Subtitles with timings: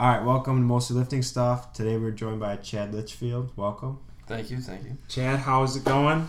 [0.00, 1.74] All right, welcome to Mostly Lifting Stuff.
[1.74, 3.52] Today we're joined by Chad Litchfield.
[3.54, 3.98] Welcome.
[4.26, 4.96] Thank you, thank you.
[5.08, 6.26] Chad, how's it going?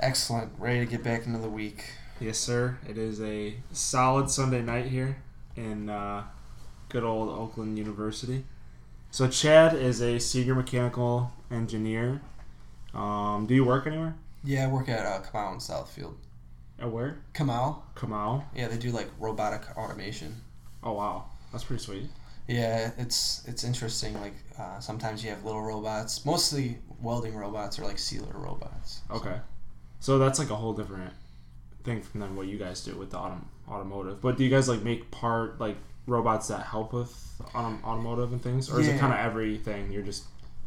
[0.00, 0.52] Excellent.
[0.58, 1.92] Ready to get back into the week.
[2.20, 2.76] Yes, sir.
[2.86, 5.16] It is a solid Sunday night here
[5.56, 6.24] in uh,
[6.90, 8.44] good old Oakland University.
[9.10, 12.20] So Chad is a senior mechanical engineer.
[12.92, 14.14] Um, do you work anywhere?
[14.44, 16.16] Yeah, I work at uh, Comau in Southfield.
[16.78, 17.16] At where?
[17.32, 17.78] Comau?
[17.94, 18.44] Comau.
[18.54, 20.42] Yeah, they do like robotic automation.
[20.82, 22.10] Oh wow, that's pretty sweet.
[22.48, 24.14] Yeah, it's it's interesting.
[24.20, 29.00] Like uh, sometimes you have little robots, mostly welding robots or like sealer robots.
[29.10, 29.36] Okay,
[30.00, 31.12] so that's like a whole different
[31.84, 34.20] thing from than what you guys do with the autom- automotive.
[34.20, 37.12] But do you guys like make part like robots that help with
[37.54, 39.90] autom- automotive and things, or is it kind of everything?
[39.90, 40.24] You're just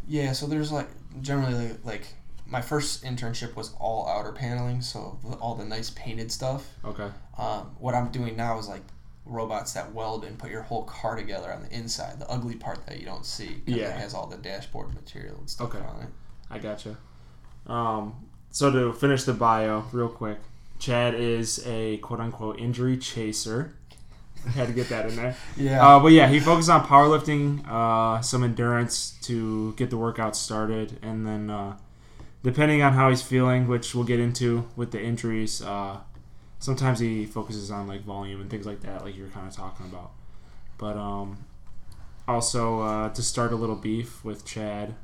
[0.08, 0.90] Yeah, so there's like
[1.22, 2.08] generally like
[2.46, 6.68] my first internship was all outer paneling, so the- all the nice painted stuff.
[6.84, 7.10] okay.
[7.38, 8.82] Um, what I'm doing now is like
[9.30, 12.86] robots that weld and put your whole car together on the inside, the ugly part
[12.88, 13.62] that you don't see.
[13.66, 13.88] Yeah.
[13.96, 15.86] it has all the dashboard material and stuff Okay.
[15.86, 16.10] on it.
[16.50, 16.98] I gotcha.
[17.68, 18.16] Um,
[18.52, 20.40] so to finish the bio real quick,
[20.80, 23.74] Chad is a quote unquote injury chaser.
[24.46, 25.36] I had to get that in there.
[25.58, 25.86] Yeah.
[25.86, 30.98] Uh, but yeah, he focuses on powerlifting, uh, some endurance to get the workout started,
[31.02, 31.76] and then uh,
[32.44, 35.98] depending on how he's feeling, which we'll get into with the injuries, uh,
[36.60, 39.56] sometimes he focuses on like volume and things like that, like you were kind of
[39.56, 40.12] talking about.
[40.78, 41.46] But um,
[42.28, 44.96] also uh, to start a little beef with Chad,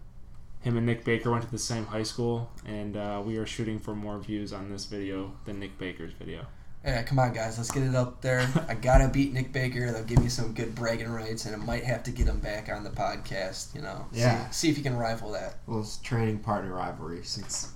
[0.62, 3.80] him and Nick Baker went to the same high school, and uh, we are shooting
[3.80, 6.46] for more views on this video than Nick Baker's video.
[6.84, 8.48] Yeah, come on, guys, let's get it up there.
[8.70, 9.92] I gotta beat Nick Baker.
[9.92, 12.70] They'll give me some good bragging rights, and I might have to get him back
[12.70, 13.74] on the podcast.
[13.74, 14.48] You know, Yeah.
[14.50, 15.56] See, see if he can rival that.
[15.66, 17.72] Well, it's training partner rivalry since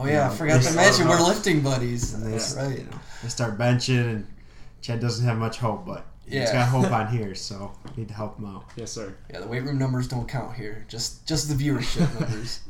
[0.00, 2.14] Oh yeah, Yeah, I forgot to mention we're lifting buddies.
[2.14, 2.78] and they, That's right.
[2.78, 4.26] you know, they start benching, and
[4.80, 8.14] Chad doesn't have much hope, but he's got hope on here, so we need to
[8.14, 8.64] help him out.
[8.76, 9.16] Yes, sir.
[9.28, 10.84] Yeah, the weight room numbers don't count here.
[10.88, 12.60] Just just the viewership numbers.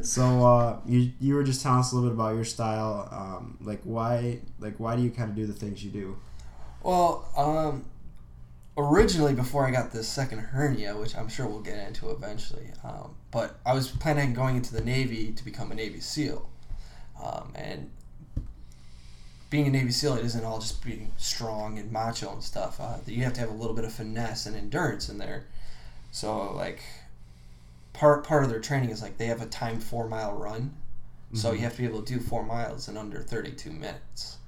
[0.00, 3.58] So uh, you you were just telling us a little bit about your style, um,
[3.60, 6.16] like why like why do you kind of do the things you do?
[6.82, 7.84] Well, um,
[8.78, 13.14] originally before I got this second hernia, which I'm sure we'll get into eventually, um,
[13.30, 16.48] but I was planning on going into the Navy to become a Navy SEAL,
[17.22, 17.90] um, and
[19.50, 22.80] being a Navy SEAL, it isn't all just being strong and macho and stuff.
[22.80, 25.44] Uh, you have to have a little bit of finesse and endurance in there.
[26.10, 26.80] So like.
[27.92, 30.74] Part, part of their training is like they have a timed four mile run,
[31.34, 31.54] so Mhm.
[31.56, 34.38] you have to be able to do four miles in under 32 minutes.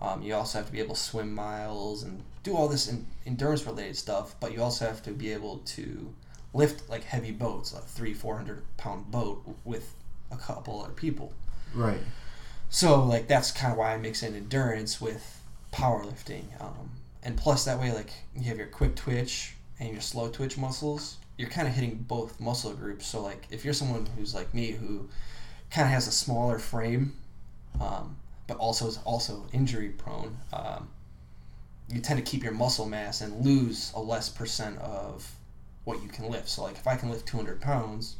[0.00, 3.06] Um, you also have to be able to swim miles and do all this in,
[3.26, 6.12] endurance related stuff, but you also have to be able to
[6.52, 9.94] lift like heavy boats, like three, four hundred pound boat with
[10.32, 11.32] a couple other people.
[11.74, 12.00] Right.
[12.68, 15.40] So like that's kind of why I mix in endurance with
[15.72, 16.90] powerlifting, um,
[17.22, 21.16] and plus that way like you have your quick twitch and your slow twitch muscles.
[21.36, 23.06] You're kind of hitting both muscle groups.
[23.06, 25.08] So like if you're someone who's like me who
[25.70, 27.14] kind of has a smaller frame,
[27.80, 28.16] um,
[28.46, 30.88] but also is also injury prone, um,
[31.88, 35.34] you tend to keep your muscle mass and lose a less percent of
[35.84, 36.48] what you can lift.
[36.48, 38.16] So like if I can lift 200 pounds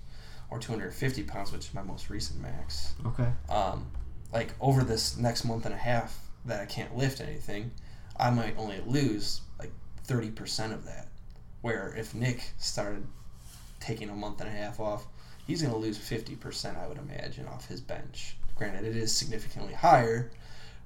[0.50, 3.28] or 250 pounds, which is my most recent max, Okay.
[3.48, 3.86] um,
[4.32, 7.70] like over this next month and a half that I can't lift anything,
[8.16, 9.72] I might only lose like
[10.06, 11.08] 30% of that.
[11.62, 13.06] Where if Nick started
[13.80, 15.06] taking a month and a half off,
[15.46, 18.36] he's going to lose 50%, I would imagine, off his bench.
[18.56, 20.30] Granted, it is significantly higher,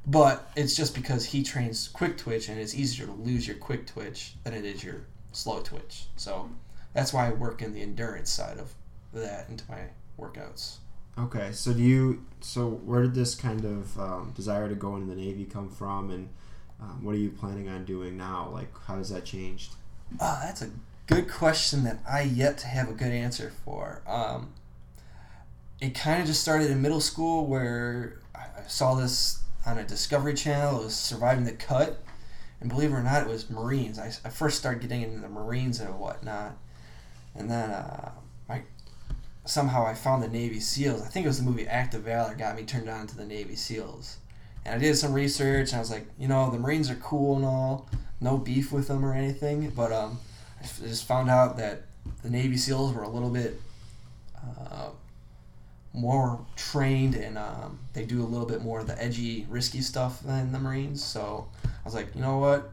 [0.06, 3.86] but it's just because he trains quick twitch and it's easier to lose your quick
[3.86, 6.04] twitch than it is your slow twitch.
[6.16, 6.50] So
[6.92, 8.74] that's why I work in the endurance side of
[9.20, 9.82] that into my
[10.18, 10.76] workouts.
[11.18, 11.52] Okay.
[11.52, 15.20] So do you so where did this kind of um, desire to go into the
[15.20, 16.28] Navy come from, and
[16.80, 18.50] um, what are you planning on doing now?
[18.52, 19.74] Like how has that changed?
[20.20, 20.70] Oh, that's a
[21.06, 24.02] good question that I yet to have a good answer for.
[24.06, 24.52] Um,
[25.80, 30.34] it kind of just started in middle school where I saw this on a Discovery
[30.34, 30.80] Channel.
[30.80, 32.02] It was Surviving the Cut.
[32.60, 33.98] And believe it or not, it was Marines.
[33.98, 36.56] I, I first started getting into the Marines and whatnot.
[37.34, 38.12] And then uh,
[38.48, 38.62] I,
[39.44, 41.02] somehow I found the Navy SEALs.
[41.02, 43.26] I think it was the movie Act of Valor got me turned on to the
[43.26, 44.18] Navy SEALs.
[44.64, 47.36] And I did some research and I was like, you know, the Marines are cool
[47.36, 47.88] and all.
[48.20, 49.70] No beef with them or anything.
[49.70, 50.18] But um,
[50.60, 51.82] I just found out that
[52.22, 53.60] the Navy SEALs were a little bit
[54.36, 54.90] uh,
[55.92, 60.20] more trained and um, they do a little bit more of the edgy, risky stuff
[60.22, 61.04] than the Marines.
[61.04, 62.70] So I was like, you know what?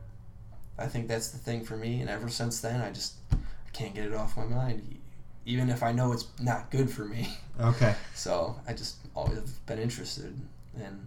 [0.77, 1.99] I think that's the thing for me.
[1.99, 5.00] And ever since then, I just I can't get it off my mind,
[5.45, 7.37] even if I know it's not good for me.
[7.59, 7.93] Okay.
[8.15, 10.33] So I just always have been interested
[10.75, 10.99] in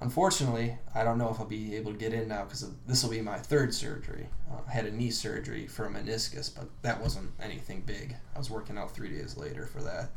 [0.00, 3.10] unfortunately, I don't know if I'll be able to get in now because this will
[3.10, 4.26] be my third surgery.
[4.50, 8.16] Uh, I had a knee surgery for a meniscus, but that wasn't anything big.
[8.34, 10.10] I was working out three days later for that.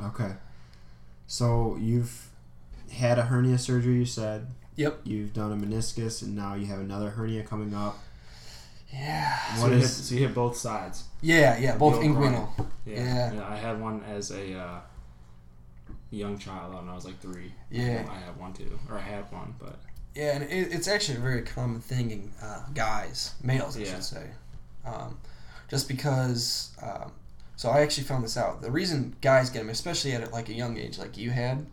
[0.00, 0.34] Okay.
[1.26, 2.28] So you've
[2.92, 4.46] had a hernia surgery, you said.
[4.76, 5.00] Yep.
[5.04, 7.98] You've done a meniscus, and now you have another hernia coming up.
[8.92, 9.36] Yeah.
[9.56, 11.04] So What you, hit, so you hit both sides.
[11.20, 12.32] Yeah, yeah, both The old groin.
[12.34, 12.66] inguinal.
[12.86, 13.32] Yeah.
[13.34, 13.46] Yeah.
[13.48, 14.80] I had one as a uh,
[16.10, 17.52] young child when I was like three.
[17.70, 18.06] Yeah.
[18.10, 19.78] I had one too, or I had one, but
[20.14, 23.94] Yeah, and it, it's actually a very common thing in uh, guys, males, I Yeah.
[23.94, 24.26] should say.
[24.84, 25.18] Um,
[25.68, 27.12] just because, um,
[27.56, 28.60] so I actually found this out.
[28.62, 31.66] The reason guys get them, especially at like a young age, like you had,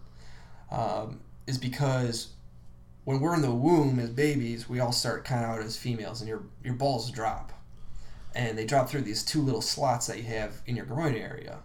[0.71, 2.29] um, is because
[3.03, 6.21] when we're in the womb as babies, we all start kind of out as females,
[6.21, 7.51] and your your balls drop,
[8.35, 11.59] and they drop through these two little slots that you have in your groin area,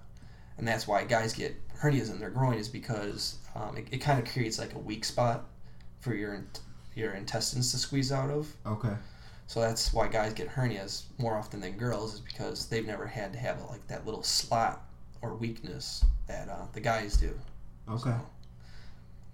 [0.58, 4.18] and that's why guys get hernias in their groin is because um, it, it kind
[4.18, 5.46] of creates like a weak spot
[6.00, 6.44] for your
[6.94, 8.54] your intestines to squeeze out of.
[8.66, 8.94] Okay.
[9.46, 13.32] So that's why guys get hernias more often than girls is because they've never had
[13.32, 14.86] to have like that little slot
[15.20, 17.38] or weakness that uh, the guys do.
[17.88, 18.10] Okay.
[18.10, 18.20] So,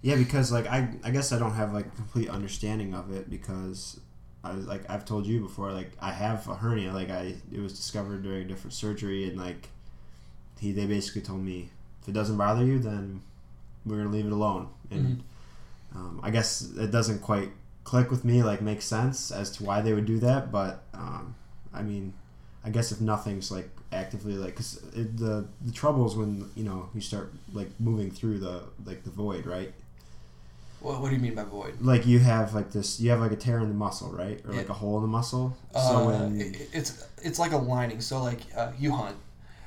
[0.03, 3.31] Yeah, because like I, I guess I don't have like a complete understanding of it
[3.31, 4.00] because
[4.42, 7.60] I was like I've told you before like I have a hernia like I it
[7.60, 9.69] was discovered during a different surgery and like
[10.58, 11.70] he they basically told me
[12.02, 13.22] if it doesn't bother you then
[13.84, 14.69] we're gonna leave it alone.
[14.90, 15.22] And
[15.94, 17.50] um, I guess it doesn't quite
[17.84, 21.34] click with me like make sense as to why they would do that but um,
[21.72, 22.12] I mean
[22.64, 26.88] I guess if nothing's like actively like because the the trouble is when you know
[26.94, 29.72] you start like moving through the like the void right
[30.81, 31.75] what, what do you mean by void?
[31.81, 34.53] like you have like this you have like a tear in the muscle right or
[34.53, 34.73] like Yeah.
[34.73, 38.00] a hole in the muscle so Uh, when it- it's it's like a lining.
[38.00, 39.17] So like uh, you hunt,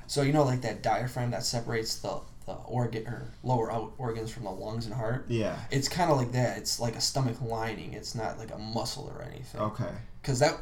[0.08, 4.30] so you know like that diaphragm that separates the the organ or lower out organs
[4.32, 5.26] from the lungs and heart.
[5.30, 6.58] yeah It's kind of like that.
[6.58, 7.94] It's like a stomach lining.
[7.94, 9.62] It's not like a muscle or anything.
[9.62, 10.58] okay Because that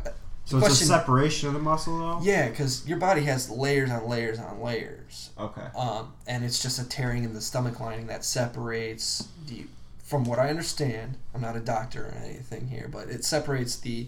[0.46, 3.90] so it's question- a separation of the muscle though yeah, because your body has layers
[3.90, 5.30] on layers on layers.
[5.40, 9.66] okay um, and it's just a tearing in the stomach lining that separates the
[10.12, 14.08] from what i understand i'm not a doctor or anything here but it separates the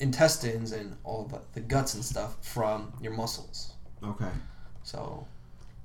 [0.00, 3.72] intestines and all the, the guts and stuff from your muscles
[4.02, 4.32] okay
[4.82, 5.24] so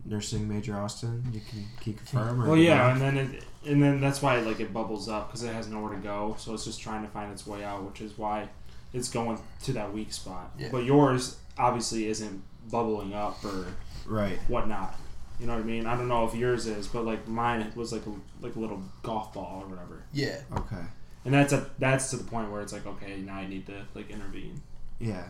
[0.06, 3.84] nursing major austin you can can you confirm or well, yeah, and then it, and
[3.84, 6.66] then that's why like it bubbles up because it has nowhere to go, so it's
[6.66, 8.48] just trying to find its way out, which is why
[8.94, 10.51] it's going to that weak spot.
[10.57, 10.69] Yeah.
[10.72, 13.68] But yours obviously isn't bubbling up or
[14.06, 14.95] right whatnot.
[15.39, 15.86] You know what I mean?
[15.86, 18.12] I don't know if yours is, but like mine was like a
[18.44, 20.04] like a little golf ball or whatever.
[20.13, 20.42] yeah.
[20.56, 20.84] Okay.
[21.25, 23.86] And that's a that's to the point where it's like okay, now I need to
[23.94, 24.62] like intervene.
[25.00, 25.25] yeah.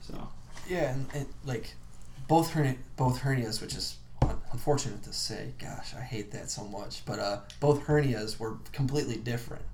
[0.00, 0.28] So.
[0.68, 1.74] Yeah and, and like
[2.28, 3.96] both hernia, both hernias which is
[4.52, 9.16] unfortunate to say gosh i hate that so much but uh, both hernias were completely
[9.16, 9.64] different.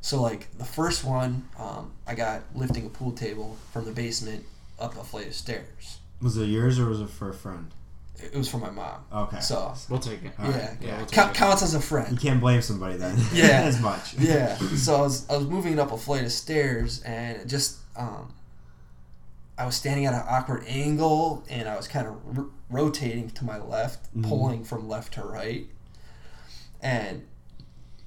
[0.00, 4.44] So like the first one um, i got lifting a pool table from the basement
[4.78, 5.98] up a flight of stairs.
[6.20, 7.70] Was it yours or was it for a friend
[8.22, 10.32] it was from my mom okay so we'll take it.
[10.38, 11.34] All right, yeah, yeah, we'll take it.
[11.34, 12.12] counts as a friend.
[12.12, 13.62] you can't blame somebody then Yeah.
[13.64, 17.36] as much yeah so I was, I was moving up a flight of stairs and
[17.38, 18.32] it just um,
[19.58, 23.44] i was standing at an awkward angle and i was kind of r- rotating to
[23.44, 24.28] my left Mhm.
[24.28, 25.66] pulling from left to right
[26.80, 27.26] and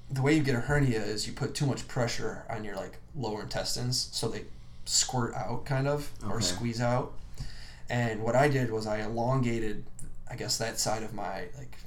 [0.09, 2.97] the way you get a hernia is you put too much pressure on your like
[3.15, 4.43] lower intestines so they
[4.85, 7.13] squirt out kind of or squeeze out
[7.89, 9.83] and what i did was i elongated
[10.29, 11.77] i guess that side of my like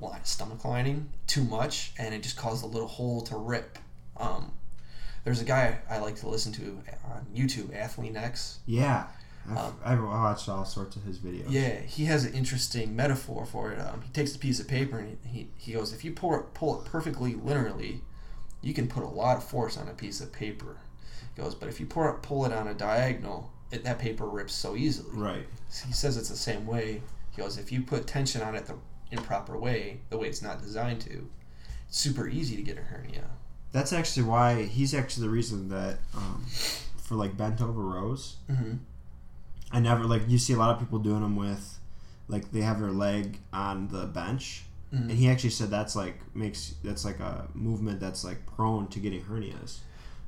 [0.00, 3.78] line, stomach lining too much and it just caused a little hole to rip
[4.16, 4.52] um,
[5.24, 9.06] there's a guy i like to listen to on youtube Athlean-X yeah
[9.50, 13.46] I've, Um, I've watched all sorts of his videos yeah, he has an interesting metaphor
[13.46, 13.80] for it.
[13.80, 16.54] Um, he takes a piece of paper and he, he, goes, if you pull it,
[16.54, 18.00] pull it perfectly linearly,
[18.60, 20.76] you can put a lot of force on a piece of paper.
[21.34, 24.26] He goes, but if you pull it, pull it on a diagonal, it, that paper
[24.26, 25.10] rips so easily.
[25.12, 25.46] right
[25.86, 27.02] He says it's the same way.
[27.38, 28.74] He goes, if you put tension on it the
[29.12, 31.28] improper way, the way it's not designed to,
[31.88, 33.26] it's super easy to get a hernia.
[33.70, 36.44] that's actually why he's actually the reason that um,
[36.96, 38.72] for like bent over rows Mm-hmm.
[39.70, 41.78] I never like you see a lot of people doing them with
[42.26, 45.02] like they have their leg on the bench Mhm.
[45.10, 48.98] and he actually said that's like makes that's like a movement that's like prone to
[48.98, 49.78] getting hernias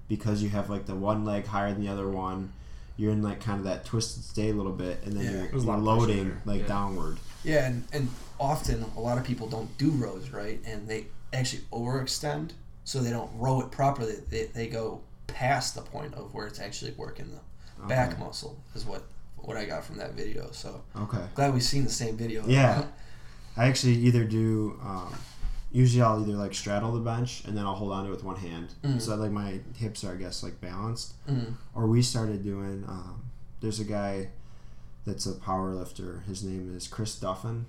[0.07, 2.53] because you have like the one leg higher than the other one
[3.01, 5.31] you're in like kind of that twisted state a little bit and then Yeah.
[5.31, 6.67] you're, There's a lot you're loading like Yeah.
[6.69, 11.07] downward Yeah, and, and often a lot of people don't do rows right, and they
[11.33, 12.51] actually overextend,
[12.85, 14.17] so they don't row it properly.
[14.29, 18.85] They, they go past the point of where it's actually working the back muscle is
[18.85, 19.03] what
[19.37, 20.51] what I got from that video.
[20.53, 22.45] So okay glad we've seen the same video.
[22.47, 22.85] Yeah.
[23.57, 25.15] I actually either do um,
[25.73, 28.25] usually I'll either like straddle the bench and then I'll hold on to it with
[28.25, 28.75] one hand.
[28.83, 29.01] Mm.
[29.01, 31.15] So like my hips are I guess like balanced.
[31.29, 31.55] Mm.
[31.75, 32.85] Or we started doing.
[32.89, 33.23] Um,
[33.61, 34.29] there's a guy
[35.07, 36.23] that's a power lifter.
[36.27, 37.65] His name is Chris Duffin,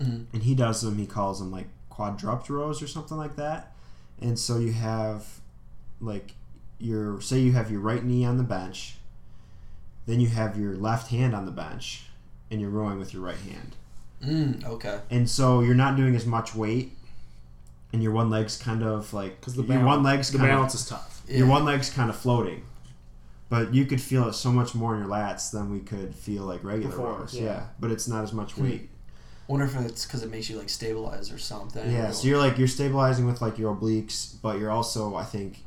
[0.00, 0.26] Mm.
[0.32, 0.98] and he does them.
[0.98, 3.72] He calls them like quadruped rows or something like that.
[4.20, 5.40] And so you have
[6.00, 6.32] like
[6.78, 8.96] your say you have your right knee on the bench,
[10.06, 12.04] then you have your left hand on the bench,
[12.50, 13.76] and you're rowing with your right hand.
[14.22, 14.64] Mm.
[14.66, 15.00] Okay.
[15.10, 16.95] And so you're not doing as much weight,
[17.96, 20.74] and your one leg's kind of like Because the your one leg's the kind balance
[20.74, 21.22] of is tough.
[21.26, 21.52] your Yeah.
[21.52, 22.62] one leg's kind of floating.
[23.48, 26.42] But you could feel it so much more in your lats than we could feel
[26.44, 27.32] like regular Before, rows.
[27.34, 27.42] yeah.
[27.44, 27.62] Yeah.
[27.80, 28.64] but it's not as much Hmm.
[28.64, 28.90] weight.
[29.48, 31.90] Wonder if it's because it makes you like stabilize or something.
[31.90, 35.24] Yeah, or- so you're like you're stabilizing with like your obliques, but you're also I
[35.24, 35.62] think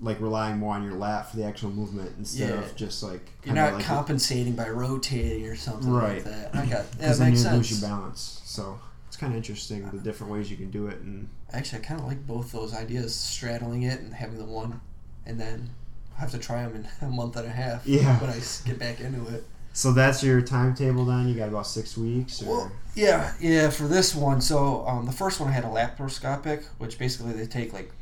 [0.00, 2.56] like relying more on your lat for the actual movement instead Yeah.
[2.60, 6.16] of just like You're kinda not like compensating by rotating or something Right.
[6.16, 6.54] like that.
[6.54, 8.40] I got yeah, because then makes you lose your balance.
[8.44, 8.78] So
[9.12, 12.00] it's kind of interesting the different ways you can do it, and Actually, I kind
[12.00, 14.80] of like both those ideas: straddling it and having the one,
[15.26, 15.68] and then
[16.16, 17.86] I have to try them in a month and a half.
[17.86, 18.18] Yeah.
[18.20, 19.44] when I get back into it.
[19.74, 21.04] so that's your timetable.
[21.04, 23.68] Then you got about six weeks, or Well, yeah, yeah.
[23.68, 27.44] For this one, so um, the first one I had a laparoscopic, which basically they
[27.46, 27.92] take like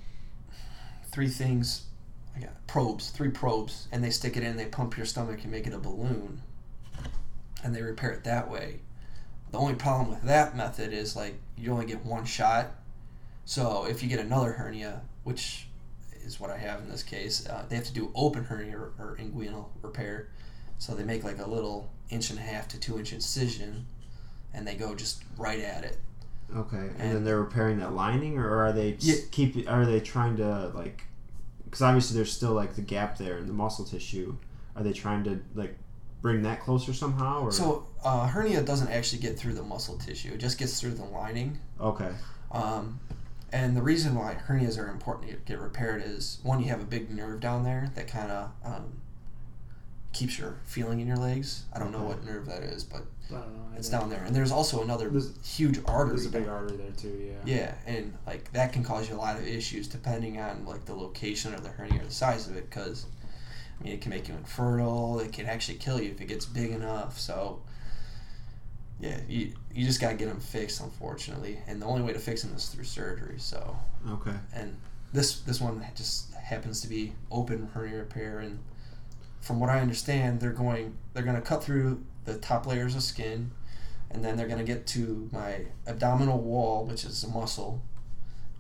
[1.10, 1.86] three things,
[2.36, 4.56] I got probes, three probes, and they stick it in.
[4.56, 6.42] They pump your stomach and make it a balloon,
[7.64, 8.78] and they repair it that way.
[9.50, 12.72] The only problem with that method is like you only get one shot.
[13.44, 15.66] So if you get another hernia, which
[16.24, 18.92] is what I have in this case, uh, they have to do open hernia or,
[18.98, 20.28] or inguinal repair.
[20.78, 23.86] So they make like a little inch and a half to two inch incision,
[24.54, 25.98] and they go just right at it.
[26.56, 29.16] okay, and, And- then they're repairing that lining, or are they Yeah.
[29.30, 29.68] keep?
[29.68, 31.02] Are they trying to like?
[31.64, 34.36] Because obviously there's still like the gap there in the muscle tissue.
[34.76, 35.76] Are they trying to like
[36.22, 37.42] bring that closer somehow?
[37.42, 40.92] Or So uh, hernia doesn't actually get through the muscle tissue; it just gets through
[40.94, 41.58] the lining.
[41.80, 42.10] okay,
[42.50, 43.00] Um,
[43.52, 46.84] and the reason why hernias are important to get repaired is one, you have a
[46.84, 49.00] big nerve down there that kind of um,
[50.12, 51.64] keeps your feeling in your legs.
[51.72, 52.08] I don't know Okay.
[52.08, 53.42] what nerve that is, but know.
[53.76, 54.22] It's down there.
[54.24, 56.16] And there's also another There's- huge artery.
[56.16, 57.32] There's a big down- artery there too.
[57.46, 57.54] Yeah.
[57.56, 60.94] Yeah, and like that can cause you a lot of issues depending on like the
[60.94, 62.68] location of the hernia or the size of it.
[62.68, 63.06] Because
[63.80, 65.20] I mean, it can make you infertile.
[65.20, 67.18] It can actually kill you if it gets big enough.
[67.18, 67.62] So
[69.00, 71.58] yeah, you you just gotta get them fixed, unfortunately.
[71.66, 73.38] And the only way to fix them is through surgery.
[73.38, 73.76] So
[74.10, 74.76] okay, and
[75.12, 78.58] this this one just happens to be open hernia repair and
[79.40, 83.02] from what I understand they're going they're going to cut through the top layers of
[83.02, 83.50] skin
[84.10, 87.82] and then they're going to get to my abdominal wall which is a muscle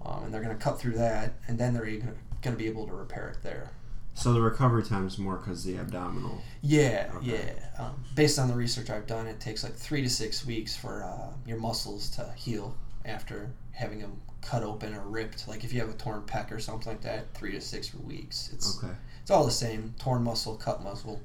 [0.04, 2.86] um, and they're going to cut through that and then they're going to be able
[2.86, 3.72] to repair it there
[4.14, 6.42] so the recovery time is more because the abdominal.
[6.62, 7.54] yeah Okay.
[7.78, 10.76] yeah um, based on the research i've done it takes like three to six weeks
[10.76, 12.74] for uh, your muscles to heal
[13.04, 16.58] after having them cut open or ripped like if you have a torn pec or
[16.58, 20.56] something like that three to six weeks it's Okay, it's all the same torn muscle
[20.56, 21.20] cut muscle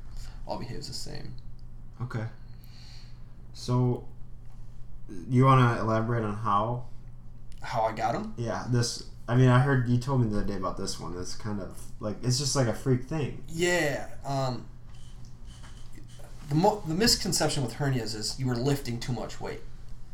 [0.48, 1.34] all behaves the same
[2.02, 2.26] okay.
[3.54, 4.06] So
[5.30, 6.86] you want to elaborate on how?
[7.62, 9.04] how i got them Yeah, this.
[9.28, 11.18] I mean, I heard you told me the other day about this one.
[11.18, 13.44] It's kind of like it's just like a freak thing.
[13.50, 14.66] yeah um,
[16.50, 19.62] the, mo- the misconception with hernias is you are lifting too much weight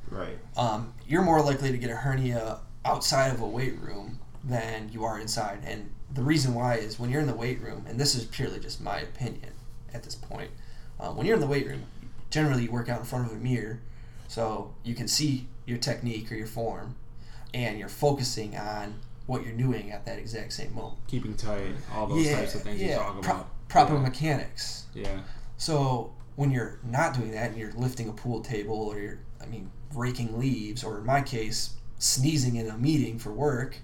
[0.09, 0.37] Right.
[0.57, 5.05] um, you're more likely to get a hernia outside of a weight room than you
[5.05, 5.59] are inside.
[5.65, 8.59] And the reason why is when you're in the weight room, and this is purely
[8.59, 9.51] just my opinion
[9.93, 10.49] at this point,
[10.99, 11.83] um, when you're in the weight room,
[12.29, 13.79] generally you work out in front of a mirror
[14.27, 16.95] so you can see your technique or your form
[17.53, 18.95] and you're focusing on
[19.27, 20.97] what you're doing at that exact same moment.
[21.07, 23.67] Keeping tight, all those types of things you talk pro- about.
[23.67, 23.99] proper yeah.
[24.01, 24.85] mechanics.
[24.93, 25.19] yeah.
[25.57, 29.45] So when you're not doing that and you're lifting a pool table or you're, I
[29.45, 33.77] mean, raking leaves or in my case, sneezing in a meeting for work,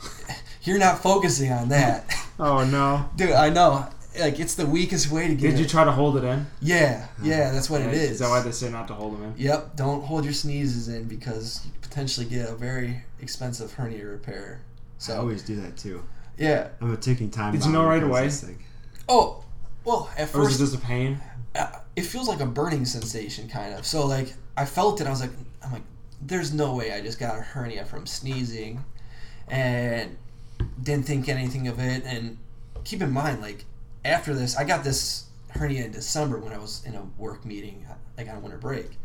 [0.62, 2.04] you're not focusing on that.
[2.38, 3.08] Oh no.
[3.14, 3.86] Dude, I know.
[4.18, 5.50] Like it's the weakest way to get.
[5.52, 6.46] Did you try to hold it in?
[6.60, 7.92] Yeah, yeah, that's what it is.
[7.92, 7.96] Right?
[7.96, 8.10] is.
[8.10, 9.34] Is that why they say not to hold them in?
[9.36, 9.76] Yep.
[9.76, 14.60] Don't hold your sneezes in because you potentially get a very expensive hernia repair.
[14.98, 16.02] So I always do that too.
[16.36, 16.68] yeah.
[16.80, 17.52] I'm a ticking time.
[17.52, 18.24] Did you bomb know right away?
[18.24, 18.62] this thing.
[19.08, 19.44] Oh,
[19.84, 20.34] well, at first.
[20.36, 21.20] Or is first it just a pain?
[21.54, 25.10] uh, it feels like a burning sensation kind of so like i felt it i
[25.10, 25.82] was like i'm like
[26.22, 28.82] there's no way i just got a hernia from sneezing
[29.48, 30.16] and
[30.82, 32.38] didn't think anything of it and
[32.84, 33.64] keep in mind like
[34.04, 37.84] after this i got this hernia in december when i was in a work meeting
[38.16, 38.98] like on a winter break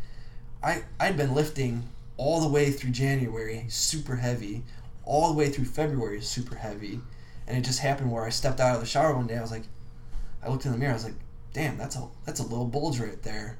[0.62, 1.82] i i'd been lifting
[2.16, 4.62] all the way through january super heavy
[5.04, 7.00] all the way through february super heavy
[7.46, 9.50] and it just happened where i stepped out of the shower one day i was
[9.52, 9.64] like
[10.42, 11.14] i looked in the mirror i was like
[11.54, 13.56] damn, that's a that's a little bulge right there.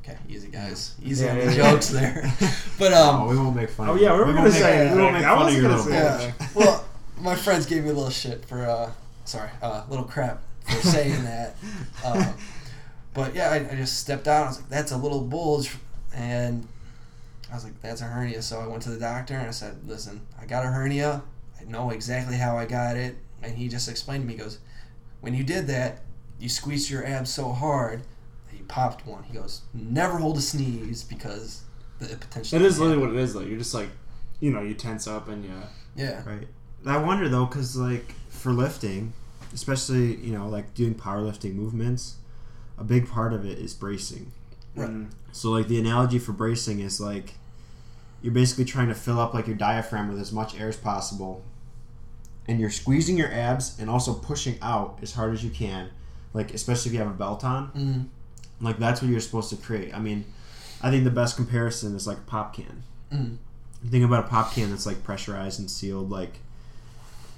[0.00, 1.70] Okay, easy guys, easy Yeah, on yeah, the yeah.
[1.70, 2.32] jokes there.
[2.78, 3.90] but um, oh, we won't make fun.
[3.90, 4.92] Oh yeah, we were won't gonna make- say.
[4.92, 6.34] we won't Nick, make I fun was of your gonna little say.
[6.38, 6.40] bitch.
[6.40, 6.48] Yeah.
[6.54, 6.84] well,
[7.20, 8.90] my friends gave me a little shit for uh,
[9.24, 11.56] sorry, uh, little crap for saying that.
[12.04, 12.34] Um,
[13.14, 14.44] but yeah, I, I just stepped out.
[14.44, 15.74] I was like, "That's a little bulge,"
[16.14, 16.66] and
[17.50, 19.76] I was like, "That's a hernia." So I went to the doctor and I said,
[19.86, 21.22] "Listen, I got a hernia.
[21.60, 24.58] I know exactly how I got it." And he just explained to me, he "Goes,
[25.20, 26.02] when you did that,
[26.38, 28.02] you squeezed your abs so hard
[28.50, 31.62] that you popped one." He goes, "Never hold a sneeze because
[31.98, 33.34] the potential." That is literally what it is.
[33.34, 33.88] Though you're just like,
[34.40, 35.50] you know, you tense up and you.
[35.96, 36.22] Yeah.
[36.24, 36.46] Right.
[36.86, 39.12] I wonder though, because like for lifting,
[39.52, 42.16] especially you know like doing powerlifting movements,
[42.76, 44.32] a big part of it is bracing.
[44.74, 44.88] Right.
[44.90, 45.10] Mm.
[45.32, 47.34] So like the analogy for bracing is like
[48.22, 51.42] you're basically trying to fill up like your diaphragm with as much air as possible,
[52.46, 55.90] and you're squeezing your abs and also pushing out as hard as you can.
[56.34, 58.06] Like especially if you have a belt on, Mm.
[58.60, 59.94] like that's what you're supposed to create.
[59.94, 60.24] I mean,
[60.82, 62.82] I think the best comparison is like a pop can.
[63.12, 63.36] Mm.
[63.82, 66.34] You think about a pop can that's like pressurized and sealed, like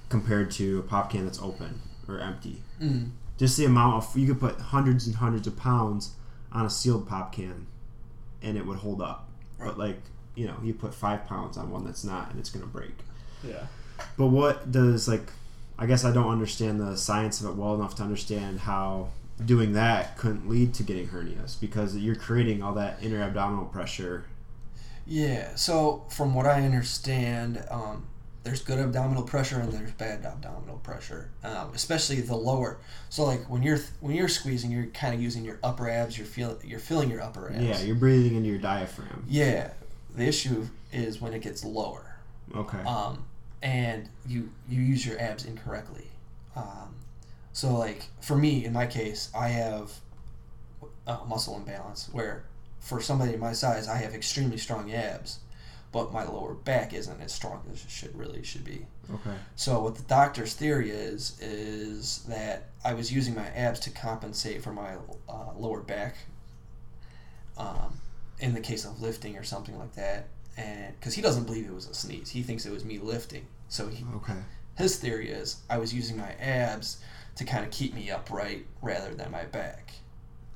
[0.08, 2.62] compared to a pop can that's open or empty.
[2.80, 3.10] Mm.
[3.38, 6.12] Just the amount of you could put hundreds and hundreds of pounds
[6.52, 7.66] on a sealed pop can,
[8.42, 9.28] and it would hold up.
[9.58, 9.68] Right.
[9.68, 10.00] But like
[10.34, 12.94] you know, you put five pounds on one that's not, and it's gonna break.
[13.42, 13.66] Yeah.
[14.16, 15.32] But what does like?
[15.78, 19.08] I guess I don't understand the science of it well enough to understand how
[19.44, 24.26] doing that couldn't lead to getting hernias because you're creating all that inner abdominal pressure.
[25.06, 25.54] Yeah.
[25.54, 28.06] So from what I understand, um,
[28.42, 32.78] there's good abdominal pressure and there's bad abdominal pressure, um, especially the lower.
[33.10, 36.16] So like when you're when you're squeezing, you're kind of using your upper abs.
[36.16, 37.62] You're feel you're filling your upper abs.
[37.62, 39.24] Yeah, you're breathing into your diaphragm.
[39.28, 39.72] Yeah.
[40.16, 42.16] The issue is when it gets lower,
[42.54, 42.80] Okay.
[42.80, 43.24] um,
[43.62, 46.08] and you you use your abs incorrectly.
[46.56, 46.96] Um,
[47.52, 49.92] so like for me, in my case, I have
[51.06, 52.44] uh, muscle imbalance where
[52.80, 55.40] for somebody my size, I have extremely strong abs,
[55.92, 58.86] but my lower back isn't as strong as it should really should be.
[59.12, 59.36] Okay.
[59.56, 64.62] So what the doctor's theory is is that I was using my abs to compensate
[64.62, 64.94] for my
[65.28, 66.16] uh, lower back.
[67.56, 68.00] Um,
[68.38, 71.74] in the case of lifting or something like that, and because he doesn't believe it
[71.74, 73.46] was a sneeze, he thinks it was me lifting.
[73.68, 74.38] So he, Okay.
[74.78, 76.98] his theory is I was using my abs
[77.36, 79.92] to kind of keep me upright rather than my back.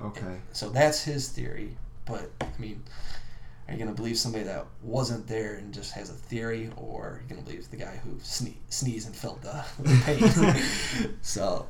[0.01, 0.37] Okay.
[0.51, 1.77] So that's his theory.
[2.05, 2.81] But I mean,
[3.67, 7.21] are you gonna believe somebody that wasn't there and just has a theory, or are
[7.23, 10.01] you gonna believe the guy who sne- sneezed and felt the, the
[11.03, 11.15] pain?
[11.21, 11.65] so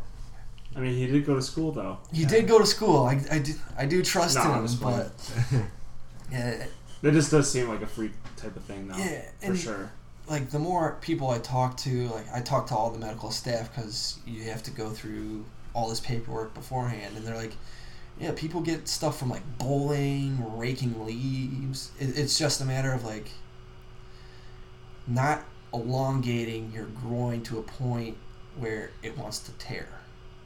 [0.76, 2.00] I mean, he did go to school though.
[2.12, 3.04] he did go to school.
[3.06, 5.12] I, I do I do trust No, I'm him, just but
[6.32, 6.66] yeah,
[7.02, 8.98] That just does seem like a freak type of thing, though.
[8.98, 9.92] Yeah, for and- sure.
[10.28, 13.74] like the more people I talk to, like I talk to all the medical staff
[13.74, 17.54] because you have to go through all this paperwork beforehand, and they're like,
[18.20, 21.92] yeah, people get stuff from like bowling, raking leaves.
[22.00, 23.30] It, it's just a matter of like
[25.08, 28.18] not elongating your groin to a point
[28.58, 29.88] where it wants to tear.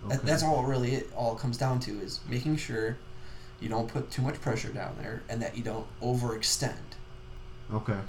[0.07, 2.97] That, that's all really it all comes down to is making sure
[3.59, 6.77] you don't put too much pressure down there and that you don't overextend
[7.73, 7.99] Okay.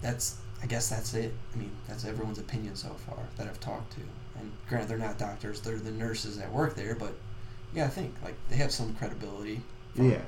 [0.00, 1.32] that's I guess that's it.
[1.54, 4.00] I mean, that's everyone's opinion so far that I've talked to.
[4.38, 6.94] And granted, they're not doctors; they're the nurses that work there.
[6.94, 7.14] But
[7.74, 9.60] yeah, I think like they have some credibility.
[9.94, 10.22] from Yeah.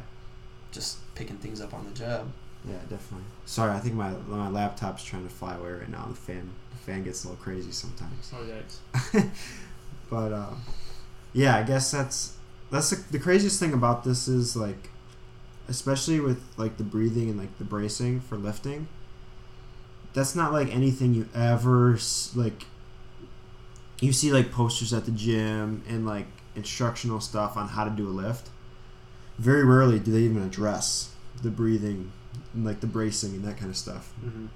[0.70, 2.28] Just picking things up on the job.
[2.66, 3.26] Yeah, definitely.
[3.44, 6.06] Sorry, I think my my laptop's trying to fly away right now.
[6.08, 8.32] The fan the fan gets a little crazy sometimes.
[8.34, 9.30] Oh, yikes.
[10.10, 10.54] but uh,
[11.32, 12.36] yeah, I guess that's
[12.70, 14.90] that's the, the craziest thing about this is like,
[15.68, 18.88] especially with like the breathing and like the bracing for lifting.
[20.14, 21.98] That's not like anything you ever
[22.34, 22.66] like.
[24.00, 28.08] You see like posters at the gym and like instructional stuff on how to do
[28.08, 28.48] a lift.
[29.38, 32.12] Very rarely do they even address the breathing
[32.54, 34.46] and like the bracing and that kind of stuff hmm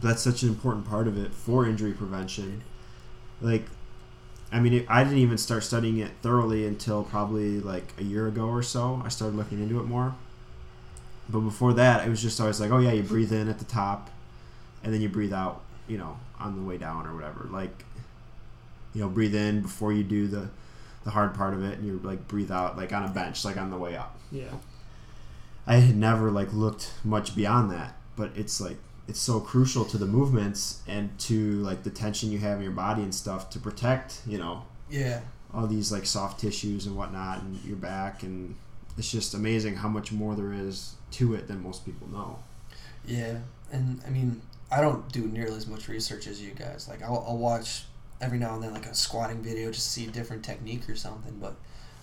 [0.00, 2.62] that's such an important part of it for injury prevention.
[3.40, 3.64] Like,
[4.52, 8.26] I mean, it, I didn't even start studying it thoroughly until probably like a year
[8.26, 9.02] ago or so.
[9.04, 10.14] I started looking into it more.
[11.28, 13.64] But before that, it was just always like, oh yeah, you breathe in at the
[13.66, 14.08] top,
[14.82, 17.48] and then you breathe out, you know, on the way down or whatever.
[17.50, 17.84] Like,
[18.94, 20.48] you know, breathe in before you do the
[21.08, 23.56] the hard part of it, and you like breathe out like on a bench, like
[23.56, 24.18] on the way up.
[24.30, 24.50] Yeah.
[25.66, 29.96] I had never like looked much beyond that, but it's like it's so crucial to
[29.96, 33.58] the movements and to like the tension you have in your body and stuff to
[33.58, 35.20] protect, you know, Yeah,
[35.54, 38.54] all these like soft tissues and whatnot and your back and
[38.98, 42.38] it's just amazing how much more there is to it than most people know.
[43.06, 43.38] yeah,
[43.72, 46.86] and I mean, I don't do nearly as much research as you guys.
[46.86, 47.84] Like, I'll, I'll watch
[48.20, 50.96] every now and then like a squatting video just to see a different technique or
[50.96, 51.54] something, but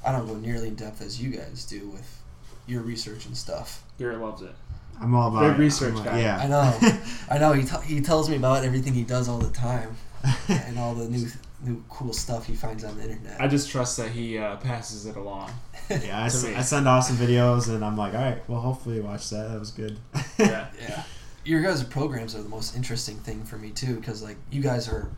[0.05, 2.21] I don't go nearly in depth as you guys do with
[2.67, 3.83] your research and stuff.
[3.99, 4.55] Garrett loves it.
[5.01, 5.63] I'm all about Big it.
[5.63, 6.21] research I'm like- guy.
[6.21, 6.79] Yeah, I know.
[7.29, 7.51] I know.
[7.53, 9.95] He, t- he tells me about everything he does all the time
[10.47, 11.27] and all the new
[11.63, 13.41] new cool stuff he finds on the internet.
[13.41, 15.49] I just trust that he uh, passes it along.
[15.89, 16.23] yeah.
[16.23, 16.53] I, To s- me.
[16.55, 19.49] I send off some videos, and I'm like, all right, well, hopefully you watch that.
[19.49, 19.97] That was good.
[20.39, 20.67] Yeah.
[20.79, 21.03] Yeah.
[21.43, 24.87] Your guys' programs are the most interesting thing for me too, because like you guys
[24.87, 25.09] are,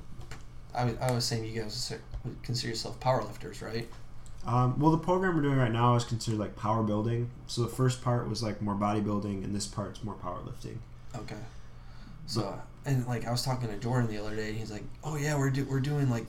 [0.78, 3.88] I was, I was saying you guys would consider yourself powerlifters, right?
[4.46, 7.30] Um, well, the program we're doing right now is considered like power building.
[7.48, 10.78] So the first part was like more bodybuilding, and this part's more powerlifting.
[11.16, 11.36] Okay.
[12.28, 15.18] So and like I was talking to Jordan the other day, and he's like, "Oh
[15.18, 16.26] yeah, we're do- we're doing like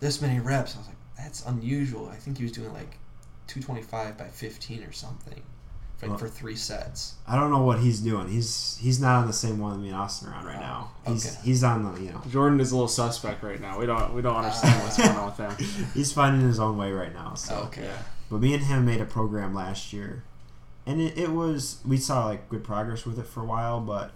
[0.00, 2.98] this many reps." I was like, "That's unusual." I think he was doing like
[3.46, 5.42] two twenty five by fifteen or something,
[6.02, 7.14] like Well- for three sets.
[7.26, 8.28] I don't know what he's doing.
[8.28, 10.90] He's he's not on the same one that me and Austin are on right now.
[11.06, 11.38] He's Okay.
[11.44, 13.78] he's on the you know Jordan is a little suspect right now.
[13.78, 15.86] We don't we don't understand what's going on with him.
[15.94, 17.34] he's finding his own way right now.
[17.34, 17.84] So, Okay.
[17.84, 17.96] Yeah.
[18.28, 20.24] but me and him made a program last year,
[20.86, 24.10] and it, it was we saw like good progress with it for a while, but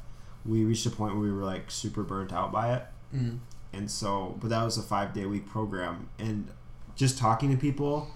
[0.44, 2.84] we reached a point where we were like super burnt out by it.
[3.14, 3.38] Mm.
[3.72, 6.48] and so but that was a five day week program and
[6.96, 8.10] just talking to people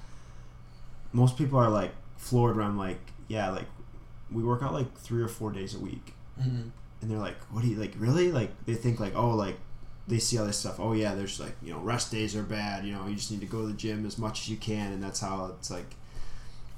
[1.12, 2.98] most people are like floored when i'm like
[3.30, 3.66] yeah like
[4.30, 6.14] we work out like three or four days a week.
[6.40, 6.70] Mm.
[7.00, 8.30] and they're like what do you like really?
[8.32, 9.56] Like they think like oh like
[10.08, 10.78] they see all this stuff.
[10.80, 12.84] Oh yeah there's like you know rest days are bad.
[12.84, 14.92] You know you just need to go to the gym as much as you can.
[14.92, 15.94] And that's how it's like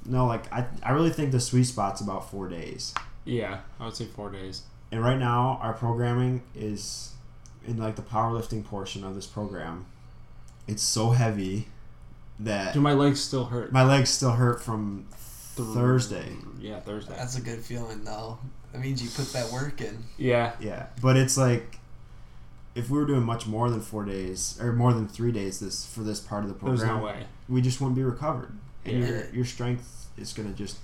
[0.05, 2.93] no like i, I really think the sweet spot's about four days.
[3.25, 4.63] Yeah, I would say four days.
[4.91, 7.13] and right now our programming is
[7.65, 9.85] in like the powerlifting portion of this program.
[10.67, 11.67] It's so heavy
[12.39, 13.71] that Do my legs still hurt?
[13.71, 15.05] my legs still hurt from
[15.55, 17.13] thursday Yeah, Thursday.
[17.15, 18.37] That's a good feeling, though.
[18.71, 20.03] That means you put that work in.
[20.17, 21.77] Yeah, yeah but it's like
[22.75, 25.85] if we were doing much more than four days or more than three days this
[25.85, 27.23] for this part of the there's program no way.
[27.47, 28.51] we just wouldn't be recovered
[28.85, 29.07] and Yeah.
[29.07, 30.77] your, your strength is going to just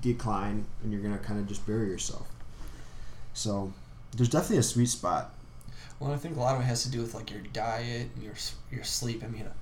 [0.00, 2.26] decline and you're going to kind of just bury yourself
[3.34, 3.72] so
[4.16, 5.32] there's definitely a sweet spot
[6.00, 8.24] Well, I think a lot of it has to do with like your diet and
[8.24, 8.34] your
[8.72, 9.22] your sleep.
[9.22, 9.52] I mean, I'm